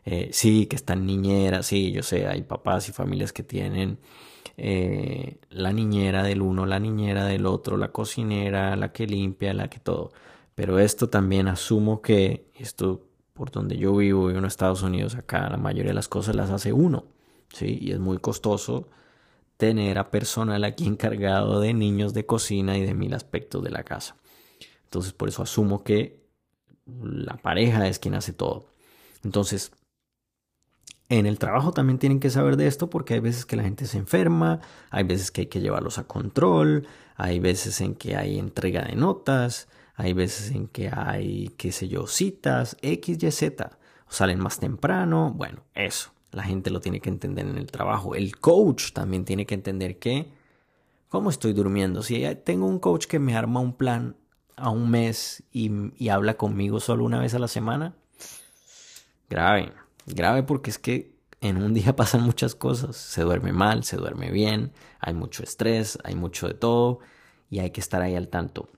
Eh, 0.05 0.29
sí, 0.31 0.67
que 0.67 0.75
están 0.75 1.07
niñeras, 1.07 1.65
sí, 1.65 1.91
yo 1.91 2.03
sé, 2.03 2.27
hay 2.27 2.43
papás 2.43 2.87
y 2.87 2.91
familias 2.91 3.33
que 3.33 3.41
tienen 3.41 3.97
eh, 4.57 5.39
la 5.49 5.73
niñera 5.73 6.21
del 6.21 6.43
uno, 6.43 6.67
la 6.67 6.79
niñera 6.79 7.25
del 7.25 7.47
otro, 7.47 7.77
la 7.77 7.91
cocinera, 7.91 8.75
la 8.75 8.91
que 8.91 9.07
limpia, 9.07 9.55
la 9.55 9.67
que 9.67 9.79
todo. 9.79 10.11
Pero 10.53 10.77
esto 10.77 11.09
también 11.09 11.47
asumo 11.47 11.99
que 12.03 12.51
esto 12.53 13.07
por 13.33 13.49
donde 13.49 13.75
yo 13.75 13.95
vivo, 13.95 14.27
vivo 14.27 14.37
en 14.37 14.45
Estados 14.45 14.83
Unidos, 14.83 15.15
acá 15.15 15.49
la 15.49 15.57
mayoría 15.57 15.89
de 15.89 15.95
las 15.95 16.07
cosas 16.07 16.35
las 16.35 16.51
hace 16.51 16.73
uno, 16.73 17.05
¿sí? 17.51 17.79
Y 17.81 17.91
es 17.91 17.97
muy 17.97 18.19
costoso 18.19 18.87
tener 19.61 19.99
a 19.99 20.09
personal 20.09 20.63
aquí 20.63 20.87
encargado 20.87 21.59
de 21.59 21.75
niños 21.75 22.15
de 22.15 22.25
cocina 22.25 22.79
y 22.79 22.81
de 22.83 22.95
mil 22.95 23.13
aspectos 23.13 23.63
de 23.63 23.69
la 23.69 23.83
casa. 23.83 24.15
Entonces 24.85 25.13
por 25.13 25.29
eso 25.29 25.43
asumo 25.43 25.83
que 25.83 26.25
la 26.87 27.37
pareja 27.37 27.87
es 27.87 27.99
quien 27.99 28.15
hace 28.15 28.33
todo. 28.33 28.73
Entonces, 29.23 29.71
en 31.09 31.27
el 31.27 31.37
trabajo 31.37 31.73
también 31.73 31.99
tienen 31.99 32.19
que 32.19 32.31
saber 32.31 32.57
de 32.57 32.65
esto 32.65 32.89
porque 32.89 33.13
hay 33.13 33.19
veces 33.19 33.45
que 33.45 33.55
la 33.55 33.61
gente 33.61 33.85
se 33.85 33.99
enferma, 33.99 34.61
hay 34.89 35.03
veces 35.03 35.29
que 35.29 35.41
hay 35.41 35.47
que 35.47 35.61
llevarlos 35.61 35.99
a 35.99 36.07
control, 36.07 36.87
hay 37.15 37.39
veces 37.39 37.81
en 37.81 37.93
que 37.93 38.15
hay 38.15 38.39
entrega 38.39 38.81
de 38.81 38.95
notas, 38.95 39.67
hay 39.93 40.13
veces 40.13 40.49
en 40.55 40.69
que 40.69 40.89
hay, 40.91 41.49
qué 41.57 41.71
sé 41.71 41.87
yo, 41.87 42.07
citas, 42.07 42.77
X, 42.81 43.21
Y, 43.21 43.29
Z, 43.29 43.77
salen 44.09 44.39
más 44.39 44.59
temprano, 44.59 45.31
bueno, 45.35 45.63
eso 45.75 46.13
la 46.31 46.43
gente 46.43 46.69
lo 46.69 46.79
tiene 46.79 46.99
que 46.99 47.09
entender 47.09 47.45
en 47.45 47.57
el 47.57 47.69
trabajo. 47.71 48.15
El 48.15 48.37
coach 48.37 48.93
también 48.93 49.25
tiene 49.25 49.45
que 49.45 49.55
entender 49.55 49.99
que, 49.99 50.31
¿cómo 51.09 51.29
estoy 51.29 51.53
durmiendo? 51.53 52.01
Si 52.03 52.23
tengo 52.43 52.67
un 52.67 52.79
coach 52.79 53.05
que 53.05 53.19
me 53.19 53.35
arma 53.35 53.59
un 53.59 53.73
plan 53.73 54.15
a 54.55 54.69
un 54.69 54.89
mes 54.89 55.43
y, 55.51 56.09
habla 56.09 56.35
conmigo 56.35 56.79
solo 56.79 57.03
una 57.03 57.19
vez 57.19 57.33
a 57.33 57.39
la 57.39 57.47
semana, 57.47 57.95
grave, 59.29 59.73
grave 60.05 60.43
porque 60.43 60.69
es 60.69 60.77
que 60.77 61.15
en 61.41 61.57
un 61.61 61.73
día 61.73 61.95
pasan 61.95 62.23
muchas 62.23 62.55
cosas. 62.55 62.95
Se 62.95 63.23
duerme 63.23 63.51
mal, 63.51 63.83
se 63.83 63.97
duerme 63.97 64.31
bien, 64.31 64.71
hay 64.99 65.13
mucho 65.13 65.43
estrés, 65.43 65.97
hay 66.03 66.15
mucho 66.15 66.47
de 66.47 66.53
todo 66.53 66.99
y 67.49 67.59
hay 67.59 67.71
que 67.71 67.81
estar 67.81 68.01
ahí 68.01 68.15
al 68.15 68.29
tanto. 68.29 68.69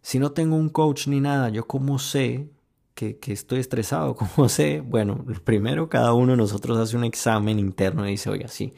Si 0.00 0.18
no 0.18 0.32
tengo 0.32 0.56
un 0.56 0.68
coach 0.68 1.08
ni 1.08 1.20
nada, 1.20 1.48
yo 1.48 1.66
cómo 1.66 1.98
sé 1.98 2.50
que, 2.94 3.18
estoy 3.26 3.60
estresado, 3.60 4.14
¿cómo 4.36 4.48
sé? 4.48 4.80
Bueno, 4.80 5.24
primero 5.44 5.88
cada 5.88 6.12
uno 6.14 6.32
de 6.32 6.38
nosotros 6.38 6.78
hace 6.78 6.96
un 6.96 7.04
examen 7.04 7.58
interno 7.58 8.06
y 8.06 8.12
dice, 8.12 8.30
oiga, 8.30 8.48
sí, 8.48 8.74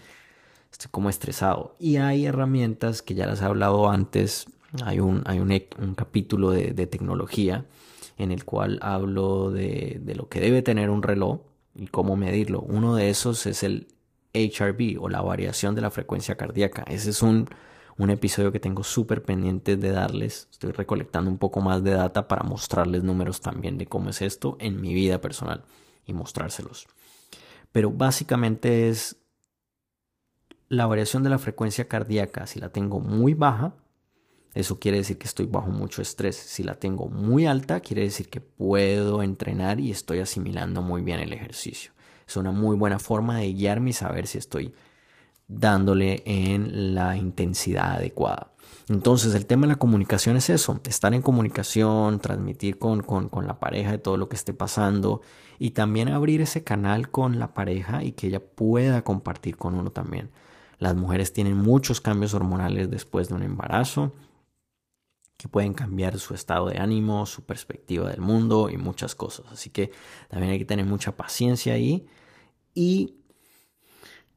estoy 0.72 0.90
como 0.90 1.10
estresado. 1.10 1.76
Y 1.78 1.96
hay 1.96 2.26
herramientas 2.26 3.02
que 3.02 3.14
ya 3.14 3.26
las 3.26 3.42
he 3.42 3.44
hablado 3.44 3.88
antes, 3.90 4.46
hay 4.84 5.00
un, 5.00 5.22
hay 5.26 5.38
un, 5.38 5.52
un 5.78 5.94
capítulo 5.94 6.50
de, 6.50 6.72
de, 6.72 6.86
tecnología 6.86 7.64
en 8.18 8.32
el 8.32 8.44
cual 8.44 8.78
hablo 8.82 9.50
de, 9.50 10.00
de 10.02 10.14
lo 10.14 10.28
que 10.28 10.40
debe 10.40 10.62
tener 10.62 10.90
un 10.90 11.02
reloj 11.02 11.40
y 11.74 11.86
cómo 11.86 12.16
medirlo. 12.16 12.60
Uno 12.60 12.94
de 12.96 13.10
esos 13.10 13.46
es 13.46 13.62
el 13.62 13.88
HRB 14.34 15.00
o 15.00 15.08
la 15.08 15.22
variación 15.22 15.74
de 15.74 15.82
la 15.82 15.90
frecuencia 15.90 16.36
cardíaca. 16.36 16.84
Ese 16.88 17.10
es 17.10 17.22
un, 17.22 17.48
un 17.98 18.10
episodio 18.10 18.52
que 18.52 18.60
tengo 18.60 18.84
súper 18.84 19.22
pendiente 19.22 19.76
de 19.76 19.90
darles. 19.90 20.48
Estoy 20.50 20.72
recolectando 20.72 21.30
un 21.30 21.38
poco 21.38 21.60
más 21.60 21.82
de 21.82 21.92
data 21.92 22.28
para 22.28 22.42
mostrarles 22.42 23.02
números 23.02 23.40
también 23.40 23.78
de 23.78 23.86
cómo 23.86 24.10
es 24.10 24.22
esto 24.22 24.56
en 24.60 24.80
mi 24.80 24.92
vida 24.92 25.20
personal 25.20 25.64
y 26.04 26.12
mostrárselos. 26.12 26.86
Pero 27.72 27.90
básicamente 27.90 28.88
es 28.88 29.16
la 30.68 30.86
variación 30.86 31.22
de 31.22 31.30
la 31.30 31.38
frecuencia 31.38 31.88
cardíaca. 31.88 32.46
Si 32.46 32.60
la 32.60 32.70
tengo 32.70 33.00
muy 33.00 33.34
baja, 33.34 33.74
eso 34.54 34.78
quiere 34.78 34.98
decir 34.98 35.18
que 35.18 35.26
estoy 35.26 35.46
bajo 35.46 35.70
mucho 35.70 36.02
estrés. 36.02 36.36
Si 36.36 36.62
la 36.62 36.74
tengo 36.74 37.08
muy 37.08 37.46
alta, 37.46 37.80
quiere 37.80 38.02
decir 38.02 38.28
que 38.28 38.40
puedo 38.40 39.22
entrenar 39.22 39.80
y 39.80 39.90
estoy 39.90 40.20
asimilando 40.20 40.82
muy 40.82 41.02
bien 41.02 41.20
el 41.20 41.32
ejercicio. 41.32 41.92
Es 42.26 42.36
una 42.36 42.50
muy 42.50 42.76
buena 42.76 42.98
forma 42.98 43.38
de 43.38 43.52
guiarme 43.52 43.90
y 43.90 43.92
saber 43.92 44.26
si 44.26 44.38
estoy 44.38 44.74
dándole 45.48 46.22
en 46.26 46.94
la 46.94 47.16
intensidad 47.16 47.96
adecuada. 47.96 48.52
Entonces 48.88 49.34
el 49.34 49.46
tema 49.46 49.62
de 49.62 49.72
la 49.72 49.78
comunicación 49.78 50.36
es 50.36 50.48
eso, 50.48 50.80
estar 50.84 51.12
en 51.12 51.22
comunicación, 51.22 52.20
transmitir 52.20 52.78
con, 52.78 53.02
con, 53.02 53.46
la 53.46 53.58
pareja 53.58 53.90
de 53.90 53.98
todo 53.98 54.16
lo 54.16 54.28
que 54.28 54.36
esté 54.36 54.54
pasando 54.54 55.22
y 55.58 55.70
también 55.70 56.08
abrir 56.08 56.40
ese 56.40 56.62
canal 56.62 57.10
con 57.10 57.38
la 57.40 57.52
pareja 57.52 58.04
y 58.04 58.12
que 58.12 58.28
ella 58.28 58.40
pueda 58.40 59.02
compartir 59.02 59.56
con 59.56 59.74
uno 59.74 59.90
también. 59.90 60.30
Las 60.78 60.94
mujeres 60.94 61.32
tienen 61.32 61.56
muchos 61.56 62.00
cambios 62.00 62.34
hormonales 62.34 62.90
después 62.90 63.28
de 63.28 63.34
un 63.34 63.42
embarazo 63.42 64.12
que 65.36 65.48
pueden 65.48 65.74
cambiar 65.74 66.18
su 66.18 66.34
estado 66.34 66.68
de 66.68 66.78
ánimo, 66.78 67.26
su 67.26 67.44
perspectiva 67.44 68.10
del 68.10 68.20
mundo 68.20 68.70
y 68.70 68.76
muchas 68.76 69.14
cosas. 69.14 69.46
Así 69.50 69.70
que 69.70 69.90
también 70.28 70.52
hay 70.52 70.58
que 70.58 70.64
tener 70.64 70.86
mucha 70.86 71.16
paciencia 71.16 71.74
ahí 71.74 72.06
y 72.74 73.16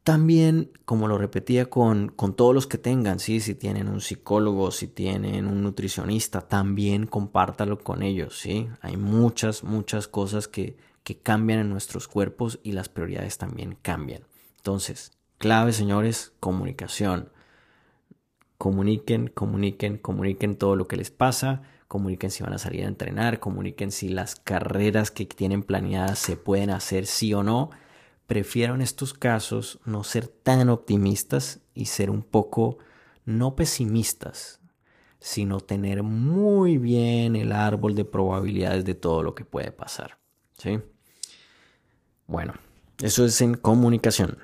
también, 0.10 0.72
como 0.86 1.08
lo 1.08 1.19
repetía 1.19 1.69
con, 1.69 2.10
con 2.10 2.34
todos 2.34 2.56
los 2.56 2.65
que 2.65 2.80
tengan, 2.80 3.19
¿sí? 3.19 3.39
si 3.41 3.54
tienen 3.54 3.88
un 3.88 4.02
psicólogo, 4.02 4.72
si 4.72 4.88
tienen 4.88 5.45
un 5.45 5.62
nutricionista, 5.62 6.41
también 6.41 7.06
compártalo 7.06 7.78
con 7.78 8.02
ellos. 8.02 8.39
¿sí? 8.39 8.67
Hay 8.82 8.98
muchas, 8.98 9.63
muchas 9.63 10.08
cosas 10.08 10.48
que, 10.48 10.78
que 11.04 11.19
cambian 11.19 11.60
en 11.60 11.69
nuestros 11.69 12.08
cuerpos 12.08 12.60
y 12.63 12.72
las 12.72 12.89
prioridades 12.89 13.38
también 13.38 13.78
cambian. 13.84 14.24
Entonces, 14.58 15.12
clave, 15.38 15.74
señores, 15.74 16.34
comunicación. 16.39 17.30
Comuniquen, 18.58 19.28
comuniquen, 19.28 20.00
comuniquen 20.00 20.56
todo 20.56 20.76
lo 20.76 20.88
que 20.88 20.98
les 20.98 21.12
pasa, 21.12 21.62
comuniquen 21.88 22.32
si 22.32 22.41
van 22.41 22.54
a 22.54 22.58
salir 22.58 22.84
a 22.84 22.88
entrenar, 22.88 23.39
comuniquen 23.39 23.91
si 23.91 24.10
las 24.10 24.36
carreras 24.38 25.12
que 25.12 25.28
tienen 25.28 25.62
planeadas 25.62 26.17
se 26.17 26.36
pueden 26.36 26.72
hacer 26.72 27.06
sí 27.06 27.32
o 27.36 27.43
no 27.43 27.69
prefiero 28.29 28.75
en 28.75 28.81
estos 28.81 29.15
casos 29.15 29.79
no 29.85 30.03
ser 30.03 30.27
tan 30.27 30.69
optimistas 30.69 31.61
y 31.73 31.87
ser 31.87 32.11
un 32.11 32.21
poco 32.21 32.77
no 33.25 33.55
pesimistas, 33.55 34.61
sino 35.19 35.59
tener 35.59 36.03
muy 36.03 36.77
bien 36.77 37.35
el 37.35 37.51
árbol 37.51 37.95
de 37.95 38.05
probabilidades 38.05 38.85
de 38.85 38.93
todo 38.93 39.23
lo 39.23 39.33
que 39.33 39.45
puede 39.45 39.71
pasar. 39.71 40.19
¿sí? 40.59 40.79
Bueno, 42.27 42.53
eso 43.01 43.25
es 43.25 43.41
en 43.41 43.55
comunicación. 43.55 44.37